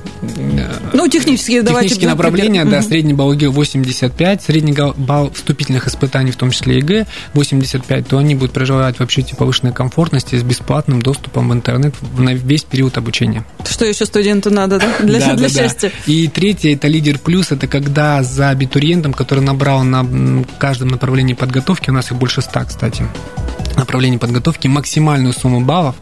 технические, 1.08 1.62
давайте. 1.62 1.90
Технические 1.90 2.10
направления, 2.10 2.64
да, 2.64 2.82
средний 2.82 3.14
балл 3.14 3.32
ЕГЭ 3.32 3.50
85, 3.50 4.42
средний 4.42 4.76
балл 4.96 5.30
вступительных 5.30 5.86
испытаний, 5.86 6.32
в 6.32 6.36
том 6.36 6.50
числе 6.50 6.78
ЕГЭ 6.78 7.06
85, 7.34 8.08
то 8.08 8.18
они 8.18 8.34
будут 8.34 8.52
проживать 8.52 8.98
в 8.98 9.00
общежитии 9.02 9.34
повышенной 9.34 9.72
комфортности 9.72 10.36
с 10.36 10.42
бесплатным 10.42 11.02
доступом 11.02 11.50
в 11.50 11.52
интернет 11.52 11.94
на 12.18 12.34
весь 12.34 12.64
период 12.64 12.98
обучения. 12.98 13.44
Что 13.68 13.84
еще 13.84 14.06
студенту 14.06 14.50
надо, 14.50 14.78
да? 14.78 14.88
Для, 15.00 15.20
да, 15.20 15.34
для 15.34 15.48
да, 15.48 15.54
счастья. 15.54 15.92
Да. 16.06 16.12
И 16.12 16.28
третье, 16.28 16.74
это 16.74 16.88
лидер 16.88 17.18
плюс, 17.18 17.52
это 17.52 17.66
когда 17.66 18.22
за 18.22 18.50
абитуриентом, 18.50 19.12
который 19.12 19.40
набрал 19.40 19.84
на 19.84 20.06
каждом 20.58 20.88
направлении 20.88 21.34
подготовки, 21.34 21.90
у 21.90 21.92
нас 21.92 22.10
их 22.10 22.16
больше 22.16 22.42
ста, 22.42 22.64
кстати, 22.64 23.06
направлений 23.76 24.18
подготовки 24.18 24.68
максимальную 24.68 25.32
сумму 25.32 25.60
баллов, 25.60 25.96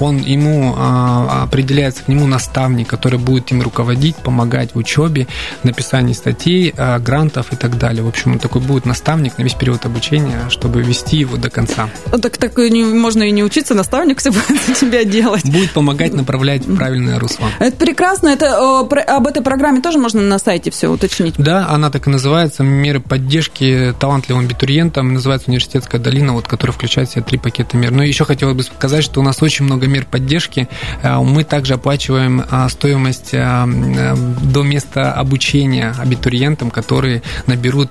он 0.00 0.18
ему 0.18 0.74
а, 0.76 1.44
определяется 1.44 2.04
к 2.04 2.08
нему 2.08 2.26
наставник, 2.26 2.88
который 2.88 3.18
будет 3.18 3.50
им 3.52 3.62
руководить, 3.62 4.16
помогать 4.16 4.74
в 4.74 4.78
учебе, 4.78 5.26
написании 5.62 6.12
статей, 6.12 6.74
а, 6.76 6.98
грантов 6.98 7.52
и 7.52 7.56
так 7.56 7.78
далее. 7.78 8.02
В 8.02 8.08
общем, 8.08 8.32
он 8.32 8.38
такой 8.38 8.62
будет 8.62 8.86
наставник 8.86 9.38
на 9.38 9.42
весь 9.42 9.54
период 9.54 9.84
обучения, 9.86 10.48
чтобы 10.48 10.82
вести 10.82 11.18
его 11.18 11.36
до 11.36 11.50
конца. 11.50 11.88
Ну, 12.12 12.18
так 12.18 12.36
так 12.36 12.56
не, 12.56 12.84
можно 12.84 13.22
и 13.22 13.30
не 13.30 13.44
учиться, 13.44 13.74
наставник 13.74 14.18
все 14.18 14.30
будет 14.32 14.60
за 14.66 14.74
тебя 14.74 15.04
делать. 15.04 15.44
Будет 15.44 15.72
помогать 15.72 16.14
направлять 16.14 16.66
в 16.66 16.76
правильное 16.76 17.18
русло. 17.18 17.46
Это 17.58 17.76
прекрасно. 17.76 18.28
Это 18.28 18.58
об 18.58 19.26
этой 19.26 19.42
программе 19.42 19.80
тоже 19.80 19.98
можно 19.98 20.20
на 20.22 20.38
сайте 20.38 20.70
все 20.70 20.88
уточнить. 20.88 21.34
Да, 21.38 21.68
она 21.68 21.90
так 21.90 22.06
и 22.06 22.10
называется. 22.10 22.62
Меры 22.62 23.00
поддержки 23.00 23.94
талантливым 23.98 24.44
абитуриентам. 24.44 25.14
Называется 25.14 25.50
университетская 25.50 26.00
долина, 26.00 26.32
вот, 26.34 26.46
которая 26.46 26.74
включает 26.74 27.07
в 27.08 27.12
себя 27.12 27.22
три 27.22 27.38
пакета 27.38 27.76
мер. 27.76 27.90
Но 27.90 28.02
еще 28.02 28.24
хотелось 28.24 28.56
бы 28.56 28.62
сказать, 28.62 29.04
что 29.04 29.20
у 29.20 29.22
нас 29.22 29.42
очень 29.42 29.64
много 29.64 29.86
мер 29.86 30.06
поддержки. 30.10 30.68
Э, 31.02 31.18
мы 31.18 31.44
также 31.44 31.74
оплачиваем 31.74 32.40
э, 32.40 32.68
стоимость 32.68 33.30
э, 33.32 34.14
до 34.42 34.62
места 34.62 35.12
обучения 35.12 35.94
абитуриентам, 35.98 36.70
которые 36.70 37.22
наберут 37.46 37.90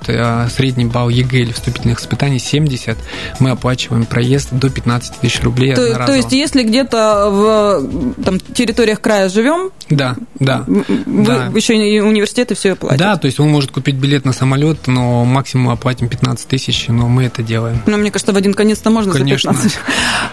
средний 0.49 0.86
балл 0.86 1.10
ЕГЭ 1.10 1.39
или 1.39 1.51
вступительных 1.51 1.99
испытаний 1.99 2.39
70. 2.39 2.97
Мы 3.39 3.51
оплачиваем 3.51 4.06
проезд 4.06 4.49
до 4.51 4.69
15 4.69 5.17
тысяч 5.17 5.41
рублей 5.41 5.75
то, 5.75 6.06
то 6.06 6.13
есть, 6.13 6.32
если 6.32 6.63
где-то 6.63 7.30
в 7.30 8.23
там, 8.23 8.39
территориях 8.39 9.01
края 9.01 9.30
живем, 9.30 9.71
да, 9.89 10.15
да, 10.39 10.63
вы 10.67 11.25
да. 11.25 11.51
еще 11.56 11.75
и 11.75 11.99
университеты 11.99 12.56
все 12.56 12.75
платят. 12.75 12.99
Да, 12.99 13.17
то 13.17 13.25
есть 13.25 13.39
он 13.39 13.49
может 13.49 13.71
купить 13.71 13.95
билет 13.95 14.25
на 14.25 14.34
самолет, 14.34 14.88
но 14.88 15.25
максимум 15.25 15.69
оплатим 15.69 16.10
15 16.10 16.47
тысяч, 16.47 16.86
но 16.88 17.08
мы 17.08 17.23
это 17.23 17.41
делаем. 17.41 17.82
Ну, 17.86 17.97
мне 17.97 18.12
кажется, 18.12 18.34
в 18.34 18.38
один 18.38 18.53
конец-то 18.53 18.89
можно 18.89 19.07
Конечно. 19.13 19.54
за 19.54 19.70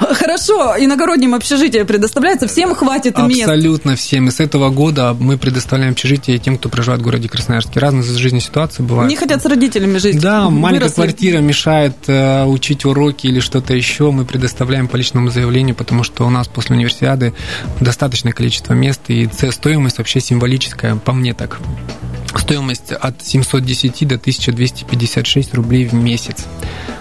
15. 0.01 0.19
Хорошо, 0.19 0.75
иногородним 0.79 1.35
общежитие 1.35 1.85
предоставляется, 1.85 2.47
всем 2.47 2.75
хватит 2.75 3.19
мест. 3.19 3.43
Абсолютно 3.43 3.97
всем. 3.97 4.29
И 4.29 4.31
с 4.31 4.41
этого 4.41 4.71
года 4.71 5.17
мы 5.19 5.39
предоставляем 5.39 5.93
общежитие 5.93 6.39
тем, 6.39 6.59
кто 6.59 6.69
проживает 6.69 7.01
в 7.01 7.05
городе 7.05 7.29
Красноярске. 7.29 7.81
Разные 7.81 8.03
жизни 8.03 8.39
ситуации 8.39 8.83
бывают. 8.83 9.11
Не 9.11 9.17
хотят 9.17 9.43
с 9.43 9.47
родителями 9.47 9.99
жить. 9.99 10.21
Да, 10.21 10.51
маленькая 10.51 10.91
квартира 10.91 11.39
мешает 11.39 11.97
э, 12.07 12.45
учить 12.45 12.85
уроки 12.85 13.27
или 13.27 13.41
что-то 13.41 13.75
еще. 13.75 14.11
Мы 14.11 14.25
предоставляем 14.25 14.89
по 14.89 14.97
личному 14.97 15.31
заявлению, 15.31 15.75
потому 15.75 16.05
что 16.05 16.27
у 16.27 16.31
нас 16.31 16.49
после 16.49 16.77
универсиады 16.77 17.35
достаточное 17.81 18.33
количество 18.33 18.73
мест, 18.75 19.01
и 19.09 19.29
стоимость 19.51 19.99
вообще 19.99 20.21
символическая, 20.21 20.97
по 20.97 21.13
мне 21.13 21.35
так. 21.35 21.59
Стоимость 22.37 22.93
от 22.93 23.23
710 23.23 24.09
до 24.09 24.17
1256 24.17 25.55
рублей 25.55 25.87
в 25.87 25.95
месяц. 25.95 26.47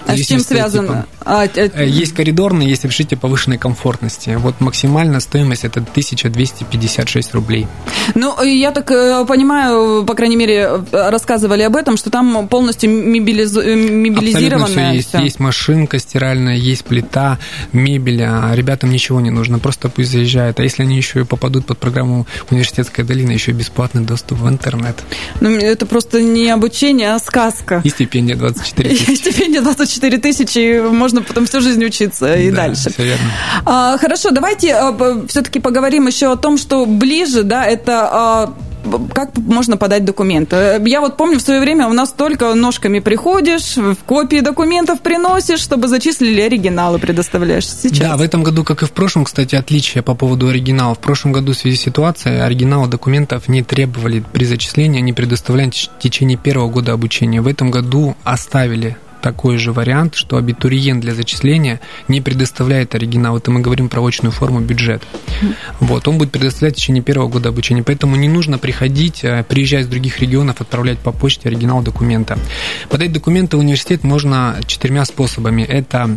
А 0.05 0.17
с 0.17 0.25
чем 0.25 0.39
связано? 0.39 1.05
А, 1.25 1.43
а... 1.43 1.83
Есть 1.83 2.13
коридорные, 2.13 2.69
есть 2.69 2.85
общежитие 2.85 3.17
повышенной 3.17 3.57
комфортности. 3.57 4.35
Вот 4.37 4.59
максимальная 4.59 5.19
стоимость 5.19 5.63
это 5.63 5.79
1256 5.79 7.33
рублей. 7.33 7.67
Ну, 8.15 8.41
я 8.43 8.71
так 8.71 8.91
э, 8.91 9.25
понимаю, 9.25 10.05
по 10.05 10.13
крайней 10.15 10.35
мере, 10.35 10.83
рассказывали 10.91 11.61
об 11.61 11.75
этом, 11.75 11.97
что 11.97 12.09
там 12.09 12.47
полностью 12.47 12.89
мебилиз... 12.89 13.53
мебилизированная. 13.53 14.65
Абсолютно 14.65 14.67
все 14.67 14.95
есть. 14.95 15.09
Все. 15.09 15.19
Есть 15.19 15.39
машинка 15.39 15.99
стиральная, 15.99 16.55
есть 16.55 16.83
плита, 16.83 17.39
мебель. 17.71 18.23
А 18.23 18.53
ребятам 18.53 18.91
ничего 18.91 19.21
не 19.21 19.29
нужно, 19.29 19.59
просто 19.59 19.89
пусть 19.89 20.11
заезжают. 20.11 20.59
А 20.59 20.63
если 20.63 20.83
они 20.83 20.97
еще 20.97 21.21
и 21.21 21.23
попадут 21.23 21.65
под 21.65 21.77
программу 21.77 22.27
«Университетская 22.51 23.05
долина», 23.05 23.31
еще 23.31 23.51
бесплатный 23.51 24.03
доступ 24.03 24.39
в 24.39 24.49
интернет. 24.49 25.01
Ну, 25.41 25.49
это 25.49 25.85
просто 25.85 26.21
не 26.21 26.49
обучение, 26.49 27.13
а 27.13 27.19
сказка. 27.19 27.81
И 27.83 27.89
стипендия 27.89 28.35
24 28.35 28.89
тысячи. 28.89 29.11
И 29.11 29.15
стипендия 29.15 29.61
24 29.61 30.17
тысячи, 30.17 30.79
можно 30.79 31.21
потом 31.21 31.45
всю 31.45 31.61
жизнь 31.61 31.83
учиться 31.83 32.35
и 32.35 32.49
да, 32.49 32.57
дальше. 32.57 32.89
Все 32.89 33.03
верно. 33.03 33.25
А, 33.65 33.97
хорошо, 33.97 34.31
давайте 34.31 34.73
а, 34.73 35.25
все-таки 35.27 35.59
поговорим 35.59 36.07
еще 36.07 36.31
о 36.31 36.35
том, 36.35 36.57
что 36.57 36.85
ближе, 36.85 37.43
да, 37.43 37.65
это 37.65 38.09
а, 38.11 38.53
как 39.13 39.37
можно 39.37 39.77
подать 39.77 40.05
документы? 40.05 40.81
Я 40.85 41.01
вот 41.01 41.17
помню, 41.17 41.39
в 41.39 41.41
свое 41.41 41.59
время 41.59 41.87
у 41.87 41.93
нас 41.93 42.11
только 42.11 42.53
ножками 42.53 42.99
приходишь, 42.99 43.77
в 43.77 43.95
копии 44.05 44.41
документов 44.41 45.01
приносишь, 45.01 45.59
чтобы 45.59 45.87
зачислили 45.87 46.41
оригиналы, 46.41 46.99
предоставляешь 46.99 47.67
сейчас. 47.67 47.99
Да, 47.99 48.17
в 48.17 48.21
этом 48.21 48.43
году, 48.43 48.63
как 48.63 48.83
и 48.83 48.85
в 48.85 48.91
прошлом, 48.91 49.25
кстати, 49.25 49.55
отличие 49.55 50.03
по 50.03 50.15
поводу 50.15 50.47
оригинала. 50.47 50.95
В 50.95 50.99
прошлом 50.99 51.31
году 51.31 51.53
в 51.53 51.57
связи 51.57 51.77
с 51.77 51.81
ситуацией 51.81 52.39
оригиналы 52.39 52.87
документов 52.87 53.47
не 53.47 53.63
требовали 53.63 54.23
при 54.31 54.45
зачислении, 54.45 54.99
они 54.99 55.13
предоставляли 55.13 55.71
в 55.71 56.01
течение 56.01 56.37
первого 56.37 56.69
года 56.69 56.93
обучения. 56.93 57.41
В 57.41 57.47
этом 57.47 57.71
году 57.71 58.15
оставили 58.23 58.97
такой 59.23 59.57
же 59.57 59.71
вариант, 59.71 60.15
что 60.15 60.35
абитуриент 60.35 60.99
для 60.99 61.15
зачисления 61.15 61.79
не 62.09 62.19
предоставляет 62.19 62.93
оригинал. 62.93 63.37
Это 63.37 63.51
мы 63.51 63.61
говорим 63.61 63.87
про 63.87 64.05
очную 64.05 64.33
форму 64.33 64.59
бюджет. 64.59 65.01
Вот, 65.79 66.07
он 66.07 66.17
будет 66.17 66.31
предоставлять 66.31 66.75
в 66.75 66.77
течение 66.77 67.01
первого 67.01 67.29
года 67.29 67.49
обучения. 67.49 67.83
Поэтому 67.83 68.17
не 68.17 68.27
нужно 68.27 68.57
приходить, 68.57 69.23
э, 69.23 69.43
приезжать 69.47 69.85
из 69.85 69.87
других 69.87 70.19
регионов, 70.19 70.59
отправлять 70.59 70.99
по 70.99 71.13
почте 71.13 71.47
оригинал 71.47 71.81
документа. 71.81 72.37
Подать 72.89 73.13
документы 73.13 73.55
в 73.55 73.61
университет 73.61 74.03
можно 74.03 74.57
четырьмя 74.67 75.05
способами. 75.05 75.63
Это 75.63 76.09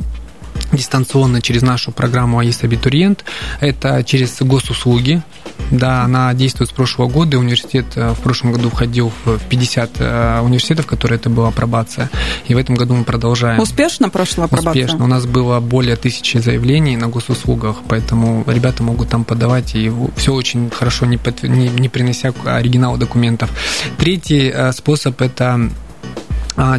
дистанционно 0.73 1.41
через 1.41 1.63
нашу 1.63 1.93
программу 1.93 2.39
АИС 2.39 2.65
Абитуриент, 2.65 3.25
это 3.61 4.03
через 4.05 4.37
госуслуги, 4.41 5.23
Да, 5.71 6.03
она 6.03 6.33
действует 6.35 6.71
с 6.71 6.73
прошлого 6.73 7.09
года. 7.09 7.39
Университет 7.39 7.87
э, 7.97 8.13
в 8.13 8.21
прошлом 8.21 8.53
году 8.53 8.71
входил 8.71 9.13
в 9.25 9.39
50 9.39 9.91
э, 9.99 10.41
университетов, 10.41 10.87
которые 10.87 11.19
это 11.19 11.29
была 11.29 11.49
апробация. 11.49 12.09
И 12.47 12.55
в 12.55 12.59
этом 12.59 12.77
году 12.77 12.95
мы 12.95 13.05
продолжаем. 13.05 13.61
Успешно 13.61 14.09
прошла 14.09 14.45
апробация? 14.45 14.85
Успешно. 14.85 15.05
У 15.05 15.09
нас 15.09 15.27
было 15.27 15.61
более 15.61 15.97
тысячи 15.97 16.39
заявлений 16.39 16.97
на 16.97 17.09
госуслугах, 17.09 17.77
поэтому 17.89 18.45
ребята 18.47 18.83
могут 18.83 19.09
там 19.09 19.25
подавать, 19.25 19.75
и 19.75 19.93
все 20.17 20.33
очень 20.33 20.71
хорошо, 20.71 21.07
не, 21.07 21.17
под, 21.17 21.43
не, 21.43 21.69
не 21.69 21.89
принося 21.89 22.33
оригинала 22.45 22.97
документов. 22.97 23.51
Третий 23.99 24.53
э, 24.55 24.73
способ– 24.73 25.21
это 25.23 25.71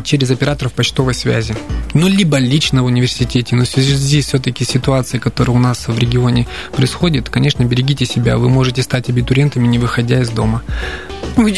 через 0.04 0.32
операторов 0.32 0.74
почтовой 0.74 1.14
связи. 1.14 1.56
Ну, 1.94 2.08
либо 2.08 2.38
лично 2.38 2.84
в 2.84 2.86
университете, 2.86 3.56
но 3.56 3.64
в 3.64 3.68
связи 3.68 4.22
с 4.22 4.28
все-таки 4.28 4.66
ситуацией, 4.66 5.20
которая 5.20 5.56
у 5.56 5.60
нас 5.60 5.88
в 5.88 5.98
регионе 5.98 6.48
происходит, 6.74 7.30
конечно, 7.30 7.64
берегите 7.64 8.06
себя. 8.06 8.38
Вы 8.38 8.50
можете 8.50 8.84
стать 8.84 9.10
абитуриентами, 9.10 9.68
не 9.68 9.80
выходя 9.80 10.22
из 10.22 10.30
дома. 10.30 10.64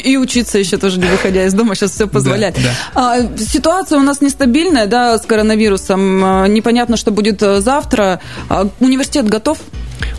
И 0.03 0.17
учиться 0.17 0.57
еще 0.59 0.77
тоже 0.77 0.99
не 0.99 1.07
выходя 1.07 1.45
из 1.45 1.53
дома, 1.53 1.75
сейчас 1.75 1.91
все 1.91 2.07
позволяет. 2.07 2.55
Да, 2.55 2.61
да. 2.93 3.13
А, 3.13 3.37
ситуация 3.37 3.97
у 3.97 4.03
нас 4.03 4.21
нестабильная, 4.21 4.87
да, 4.87 5.17
с 5.17 5.25
коронавирусом. 5.25 6.23
А, 6.23 6.47
непонятно, 6.47 6.97
что 6.97 7.11
будет 7.11 7.41
э, 7.41 7.61
завтра. 7.61 8.19
А, 8.49 8.67
университет 8.79 9.27
готов? 9.27 9.59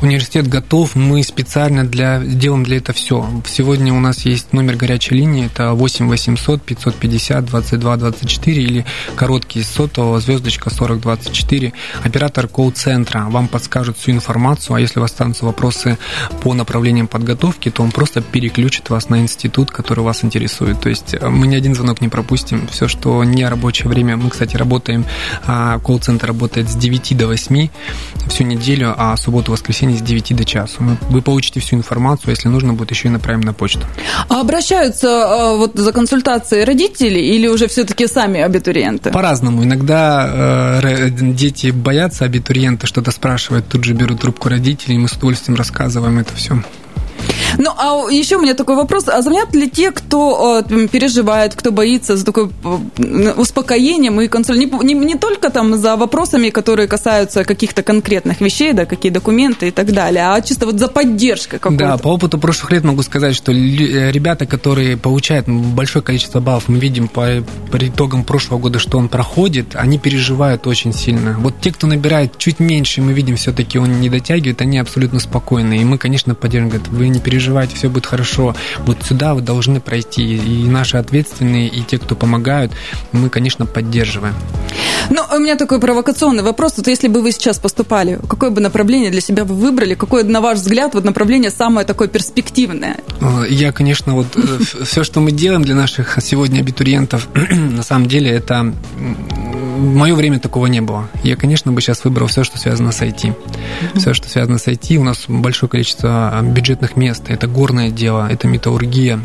Университет 0.03 0.49
готов, 0.49 0.95
мы 0.95 1.23
специально 1.23 1.85
для, 1.85 2.21
делаем 2.21 2.65
для 2.65 2.79
этого 2.79 2.97
все. 2.97 3.29
Сегодня 3.47 3.93
у 3.93 4.01
нас 4.01 4.25
есть 4.25 4.55
номер 4.55 4.77
горячей 4.77 5.15
линии, 5.15 5.45
это 5.45 5.75
8 5.75 6.09
800 6.09 6.63
550 6.63 7.45
22 7.45 7.97
24 7.99 8.63
или 8.63 8.87
короткий 9.15 9.63
сотового 9.63 10.19
звездочка 10.21 10.71
40 10.71 11.01
24. 11.01 11.75
Оператор 12.03 12.49
колл-центра 12.49 13.27
вам 13.29 13.47
подскажет 13.47 13.99
всю 13.99 14.13
информацию, 14.13 14.77
а 14.77 14.81
если 14.81 15.01
у 15.01 15.03
вас 15.03 15.11
останутся 15.11 15.45
вопросы 15.45 15.99
по 16.43 16.55
направлениям 16.55 17.07
подготовки, 17.07 17.71
то 17.71 17.83
он 17.83 17.91
просто 17.91 18.23
переключит 18.23 18.89
вас 18.89 19.11
на 19.11 19.21
институт, 19.21 19.71
который 19.71 20.03
вас 20.03 20.25
интересует. 20.25 20.81
То 20.81 20.89
есть 20.89 21.13
э, 21.13 21.29
мы 21.29 21.47
ни 21.47 21.55
один 21.55 21.75
звонок 21.75 22.01
не 22.01 22.09
пропустим. 22.09 22.67
Все, 22.69 22.89
что 22.89 23.23
не 23.23 23.47
рабочее 23.47 23.91
время, 23.91 24.17
мы, 24.17 24.31
кстати, 24.31 24.57
работаем, 24.57 25.05
а 25.45 25.79
колл-центр 25.81 26.29
работает 26.29 26.71
с 26.71 26.75
9 26.75 27.19
до 27.19 27.27
8 27.27 27.69
всю 28.29 28.45
неделю, 28.45 28.95
а 28.97 29.15
субботу, 29.19 29.53
воскресенье 29.91 29.99
с 29.99 30.03
9 30.03 30.37
до 30.37 30.45
часу. 30.45 30.83
Вы 31.11 31.23
получите 31.23 31.61
всю 31.61 31.77
информацию, 31.77 32.31
если 32.31 32.49
нужно 32.49 32.73
будет, 32.75 32.91
еще 32.91 33.09
и 33.09 33.11
направим 33.11 33.41
на 33.41 33.53
почту. 33.53 33.87
А 34.29 34.41
обращаются 34.41 35.09
а, 35.09 35.57
вот 35.57 35.73
за 35.75 35.93
консультацией 35.93 36.65
родители 36.65 37.19
или 37.19 37.49
уже 37.49 37.67
все-таки 37.67 38.07
сами 38.07 38.41
абитуриенты? 38.41 39.11
По-разному. 39.11 39.65
Иногда 39.65 40.81
э, 40.83 41.11
дети 41.11 41.71
боятся 41.71 42.25
абитуриента, 42.25 42.87
что-то 42.87 43.11
спрашивают, 43.11 43.69
тут 43.69 43.85
же 43.85 43.95
берут 43.95 44.21
трубку 44.21 44.49
родителей, 44.49 44.97
и 44.97 44.99
мы 44.99 45.09
с 45.09 45.13
удовольствием 45.13 45.57
рассказываем 45.57 46.19
это 46.19 46.35
все. 46.35 46.63
Ну, 47.59 47.71
а 47.77 48.11
еще 48.11 48.37
у 48.37 48.43
меня 48.43 48.55
такой 48.55 48.77
вопрос. 48.77 49.09
А 49.09 49.23
звонят 49.23 49.55
ли 49.55 49.69
те, 49.69 49.91
кто 49.91 50.65
э, 50.69 50.89
переживает, 50.89 51.55
кто 51.55 51.73
боится 51.73 52.17
за 52.17 52.25
такое 52.25 52.51
э, 52.99 53.33
успокоением 53.37 54.21
и 54.21 54.29
консуль... 54.29 54.59
Не, 54.59 54.67
не, 54.67 54.95
не 54.95 55.15
только 55.17 55.51
там 55.51 55.77
за 55.77 55.97
вопросами, 55.97 56.51
которые 56.51 56.89
касаются 56.89 57.45
каких-то 57.45 57.83
конкретных 57.83 58.41
вещей, 58.41 58.73
да, 58.73 58.87
какие 58.87 59.13
документы 59.13 59.69
и 59.69 59.71
так 59.71 59.93
далее, 59.93 60.25
а 60.29 60.41
чисто 60.41 60.67
вот 60.67 60.79
за 60.79 60.89
поддержкой 60.89 61.59
какой-то. 61.59 61.85
Да, 61.85 61.97
по 61.99 62.09
опыту 62.09 62.39
прошлых 62.39 62.73
лет 62.73 62.85
могу 62.85 63.03
сказать, 63.03 63.35
что 63.35 63.53
э, 63.53 64.11
ребята, 64.11 64.47
которые 64.47 64.97
получают 64.97 65.49
большое 65.49 66.05
количество 66.05 66.41
баллов, 66.41 66.69
мы 66.69 66.79
видим 66.79 67.09
по, 67.09 67.45
по 67.71 67.77
итогам 67.77 68.25
прошлого 68.25 68.59
года, 68.59 68.79
что 68.79 68.99
он 68.99 69.09
проходит, 69.09 69.75
они 69.75 69.99
переживают 69.99 70.67
очень 70.67 70.93
сильно. 70.93 71.37
Вот 71.39 71.55
те, 71.61 71.73
кто 71.73 71.87
набирает 71.87 72.39
чуть 72.39 72.61
меньше, 72.61 73.03
мы 73.03 73.13
видим, 73.13 73.37
все-таки 73.37 73.79
он 73.79 74.01
не 74.01 74.09
дотягивает, 74.09 74.61
они 74.61 74.79
абсолютно 74.79 75.21
спокойны. 75.21 75.79
И 75.79 75.85
мы, 75.85 75.99
конечно, 75.99 76.35
поддерживаем, 76.35 76.71
говорят, 76.71 76.89
вы 76.89 77.09
не 77.09 77.21
переживайте, 77.41 77.75
все 77.75 77.89
будет 77.89 78.07
хорошо. 78.07 78.55
Вот 78.87 78.99
сюда 79.03 79.35
вы 79.35 79.41
должны 79.41 79.81
пройти. 79.81 80.37
И 80.37 80.69
наши 80.69 80.99
ответственные, 80.99 81.69
и 81.69 81.83
те, 81.83 81.99
кто 81.99 82.15
помогают, 82.15 82.73
мы, 83.13 83.31
конечно, 83.31 83.65
поддерживаем. 83.65 84.35
Ну, 85.09 85.23
у 85.35 85.39
меня 85.39 85.57
такой 85.57 85.81
провокационный 85.81 86.43
вопрос. 86.43 86.75
Вот 86.77 86.87
если 86.87 87.09
бы 87.09 87.23
вы 87.23 87.33
сейчас 87.33 87.59
поступали, 87.59 88.19
какое 88.29 88.51
бы 88.51 88.61
направление 88.61 89.11
для 89.11 89.23
себя 89.23 89.45
вы 89.45 89.55
выбрали? 89.55 89.95
Какое, 89.95 90.23
на 90.25 90.41
ваш 90.43 90.59
взгляд, 90.59 90.95
вот 90.95 91.05
направление 91.05 91.51
самое 91.51 91.87
такое 91.87 92.09
перспективное? 92.09 92.99
Э, 93.21 93.45
я, 93.49 93.73
конечно, 93.73 94.15
вот 94.15 94.27
э, 94.37 94.85
все, 94.85 95.03
что 95.03 95.21
мы 95.21 95.33
делаем 95.33 95.63
для 95.63 95.75
наших 95.75 96.19
сегодня 96.21 96.61
абитуриентов, 96.61 97.29
на 97.51 97.83
самом 97.83 98.07
деле 98.07 98.31
это 98.31 98.75
в 99.81 99.95
мое 99.95 100.15
время 100.15 100.39
такого 100.39 100.67
не 100.67 100.81
было. 100.81 101.09
Я, 101.23 101.37
конечно, 101.37 101.73
бы 101.73 101.81
сейчас 101.81 102.05
выбрал 102.05 102.27
все, 102.27 102.45
что 102.45 102.59
связано 102.59 102.93
с 102.93 103.01
IT. 103.01 103.35
Все, 103.95 104.13
что 104.13 104.29
связано 104.29 104.59
с 104.59 104.69
IT. 104.69 104.97
У 104.97 105.05
нас 105.05 105.25
большое 105.27 105.71
количество 105.71 106.39
бюджетных 106.43 106.97
мест. 106.97 107.25
Это 107.29 107.47
горное 107.47 107.91
дело, 107.91 108.29
это 108.31 108.47
металлургия, 108.47 109.21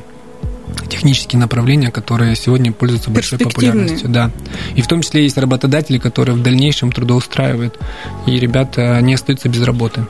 технические 0.90 1.40
направления, 1.40 1.92
которые 1.92 2.36
сегодня 2.36 2.72
пользуются 2.72 3.10
большой 3.10 3.40
популярностью. 3.40 4.10
Да. 4.10 4.32
И 4.76 4.82
в 4.82 4.88
том 4.88 5.02
числе 5.02 5.24
есть 5.24 5.38
работодатели, 5.38 5.98
которые 5.98 6.36
в 6.36 6.44
дальнейшем 6.44 6.92
трудоустраивают, 6.92 7.80
и 8.26 8.40
ребята 8.40 9.00
не 9.02 9.14
остаются 9.14 9.50
без 9.50 9.62
работы. 9.64 10.06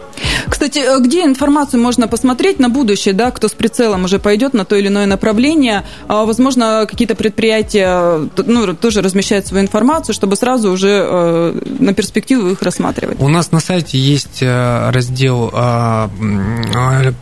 Кстати, 0.47 0.79
э, 0.79 0.99
где 0.99 1.23
информацию 1.23 1.81
можно 1.81 2.07
посмотреть 2.07 2.59
на 2.59 2.69
будущее, 2.69 3.13
да, 3.13 3.31
кто 3.31 3.47
с 3.47 3.51
прицелом 3.51 4.05
уже 4.05 4.19
пойдет 4.19 4.53
на 4.53 4.65
то 4.65 4.75
или 4.75 4.87
иное 4.87 5.05
направление? 5.05 5.83
А, 6.07 6.25
возможно, 6.25 6.85
какие-то 6.89 7.15
предприятия 7.15 8.29
ну, 8.37 8.73
тоже 8.75 9.01
размещают 9.01 9.47
свою 9.47 9.63
информацию, 9.63 10.13
чтобы 10.13 10.35
сразу 10.35 10.71
уже 10.71 11.01
э, 11.03 11.61
на 11.79 11.93
перспективу 11.93 12.49
их 12.49 12.61
рассматривать. 12.61 13.19
У 13.19 13.27
нас 13.27 13.51
на 13.51 13.59
сайте 13.59 13.97
есть 13.97 14.39
э, 14.41 14.89
раздел 14.91 15.49
а, 15.53 16.09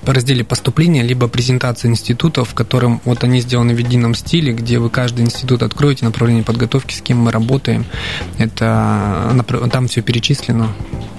разделе 0.06 0.44
поступления, 0.44 1.04
либо 1.04 1.28
презентация 1.28 1.90
институтов, 1.90 2.50
в 2.50 2.54
котором 2.54 3.02
вот 3.06 3.23
они 3.24 3.40
сделаны 3.42 3.74
в 3.74 3.78
едином 3.78 4.16
стиле, 4.16 4.54
где 4.54 4.80
вы 4.80 4.90
каждый 4.90 5.26
институт 5.26 5.64
откроете, 5.64 6.06
направление 6.06 6.44
подготовки, 6.44 6.94
с 6.94 7.02
кем 7.02 7.20
мы 7.20 7.32
работаем. 7.32 7.86
Это 8.38 9.44
там 9.72 9.88
все 9.88 10.02
перечислено, 10.02 10.70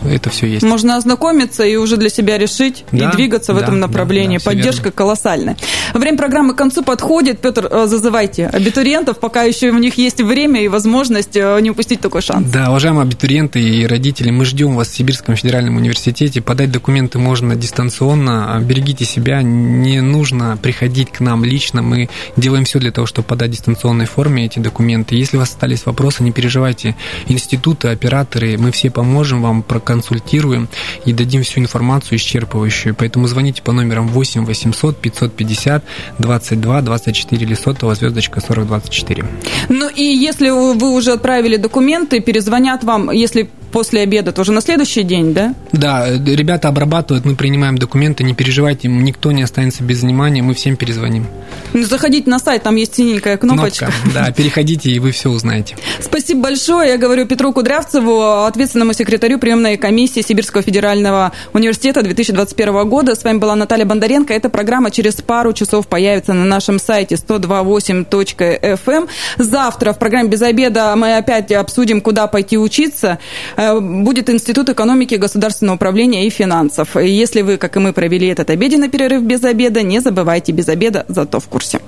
это 0.05 0.31
все 0.31 0.47
есть. 0.47 0.65
Можно 0.65 0.97
ознакомиться 0.97 1.65
и 1.65 1.77
уже 1.77 1.97
для 1.97 2.09
себя 2.09 2.39
решить 2.39 2.85
да, 2.93 3.09
и 3.09 3.17
двигаться 3.17 3.53
да, 3.53 3.61
в 3.61 3.63
этом 3.63 3.81
направлении. 3.81 4.39
Да, 4.39 4.45
да, 4.45 4.51
Поддержка 4.51 4.91
колоссальная. 4.91 5.57
Время 5.93 6.19
программы 6.19 6.55
к 6.55 6.57
концу 6.57 6.83
подходит. 6.83 7.41
Петр, 7.41 7.69
э, 7.71 7.87
зазывайте 7.87 8.47
абитуриентов, 8.47 9.19
пока 9.19 9.43
еще 9.43 9.71
у 9.71 9.79
них 9.79 9.97
есть 9.99 10.21
время 10.21 10.63
и 10.63 10.69
возможность 10.69 11.37
э, 11.37 11.59
не 11.61 11.71
упустить 11.71 12.01
такой 12.01 12.23
шанс. 12.23 12.49
Да, 12.51 12.71
уважаемые 12.71 13.03
абитуриенты 13.03 13.61
и 13.61 13.87
родители, 13.87 14.31
мы 14.31 14.45
ждем 14.45 14.75
вас 14.77 14.89
в 14.89 14.95
Сибирском 14.95 15.37
федеральном 15.37 15.77
университете. 15.77 16.41
Подать 16.41 16.71
документы 16.71 17.19
можно 17.19 17.57
дистанционно. 17.57 18.61
Берегите 18.63 19.05
себя, 19.05 19.43
не 19.43 20.01
нужно 20.01 20.59
приходить 20.61 21.11
к 21.11 21.21
нам 21.21 21.45
лично. 21.45 21.83
Мы 21.83 22.09
делаем 22.37 22.65
все 22.65 22.79
для 22.79 22.91
того, 22.91 23.07
чтобы 23.07 23.27
подать 23.29 23.51
в 23.51 23.53
дистанционной 23.53 24.07
форме 24.07 24.47
эти 24.47 24.59
документы. 24.59 25.17
Если 25.17 25.37
у 25.37 25.41
вас 25.41 25.51
остались 25.51 25.87
вопросы, 25.87 26.23
не 26.23 26.33
переживайте. 26.33 26.97
Институты, 27.29 27.89
операторы, 27.89 28.59
мы 28.59 28.71
все 28.73 28.91
поможем 28.91 29.43
вам, 29.43 29.63
проконсультируем 29.95 30.69
и 31.07 31.13
дадим 31.13 31.43
всю 31.43 31.61
информацию 31.61 32.19
исчерпывающую. 32.19 32.95
Поэтому 32.99 33.27
звоните 33.27 33.63
по 33.63 33.73
номерам 33.73 34.09
8 34.09 34.45
800 34.45 34.97
550 34.97 35.85
22 36.19 36.83
24 36.83 37.47
или 37.47 37.55
сотового 37.55 37.95
звездочка 37.95 38.41
4024. 38.41 39.25
Ну 39.69 39.89
и 39.89 40.03
если 40.03 40.51
вы 40.51 40.91
уже 40.91 41.13
отправили 41.13 41.57
документы, 41.57 42.21
перезвонят 42.21 42.85
вам, 42.85 43.11
если 43.11 43.49
после 43.75 44.03
обеда 44.03 44.31
тоже 44.31 44.53
на 44.53 44.61
следующий 44.61 45.03
день, 45.03 45.35
да? 45.35 45.53
Да, 45.73 46.07
ребята 46.09 46.69
обрабатывают, 46.69 47.25
мы 47.25 47.35
принимаем 47.35 47.77
документы, 47.77 48.23
не 48.23 48.33
переживайте, 48.33 48.87
никто 48.87 49.33
не 49.33 49.43
останется 49.43 49.83
без 49.83 50.03
внимания, 50.03 50.43
мы 50.43 50.55
всем 50.55 50.77
перезвоним. 50.77 51.27
Ну, 51.73 51.85
заходите 51.85 52.31
на 52.31 52.39
сайт, 52.39 52.63
там 52.63 52.77
есть 52.77 52.95
синенькая 52.95 53.37
кнопочка. 53.37 53.87
Кнопка, 53.87 54.11
да, 54.15 54.31
переходите, 54.37 54.91
и 54.91 55.01
вы 55.01 55.11
все 55.11 55.29
узнаете. 55.29 55.77
Спасибо 56.01 56.43
большое. 56.43 56.91
Я 56.91 56.99
говорю 56.99 57.27
Петру 57.27 57.53
Кудрявцеву, 57.53 58.45
ответственному 58.45 58.93
секретарю 58.93 59.41
приемной 59.41 59.77
комиссии 59.77 60.21
Сибирского 60.21 60.63
федерального 60.63 61.33
университета 61.53 62.03
2021 62.03 62.89
года. 62.89 63.17
С 63.17 63.25
вами 63.25 63.39
была 63.39 63.57
Наталья 63.57 63.87
Бондаренко. 63.87 64.33
Эта 64.33 64.51
программа 64.51 64.93
через 64.93 65.15
пару 65.15 65.53
часов 65.53 65.89
появится 65.89 66.33
на 66.33 66.45
нашем 66.45 66.79
сайте 66.79 67.17
128.fm. 67.17 68.79
Эм. 68.87 69.09
Завтра 69.39 69.93
в 69.93 69.99
программе 69.99 70.29
«Без 70.29 70.43
обеда» 70.43 70.95
мы 70.95 71.17
опять 71.17 71.51
обсудим, 71.51 72.01
куда 72.01 72.29
пойти 72.29 72.57
учиться. 72.57 73.19
Э, 73.65 73.81
будет 73.81 74.29
Институт 74.29 74.69
экономики, 74.69 75.15
государственного 75.15 75.77
управления 75.77 76.27
и 76.27 76.31
финансов. 76.31 76.97
Если 76.97 77.43
вы, 77.43 77.57
как 77.57 77.77
и 77.77 77.79
мы, 77.81 77.93
провели 77.93 78.27
этот 78.29 78.51
обеденный 78.51 78.89
перерыв 78.89 79.23
без 79.23 79.43
обеда, 79.45 79.83
не 79.83 80.01
забывайте 80.01 80.53
без 80.53 80.69
обеда, 80.69 81.05
зато 81.09 81.41
в 81.41 81.49
курсе. 81.49 81.81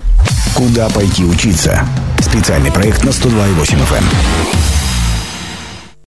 Куда 0.55 0.89
пойти 0.89 1.25
учиться? 1.25 1.87
Специальный 2.21 2.73
проект 2.73 3.05
на 3.05 3.11
102,8 3.11 3.79
FM. 3.91 4.86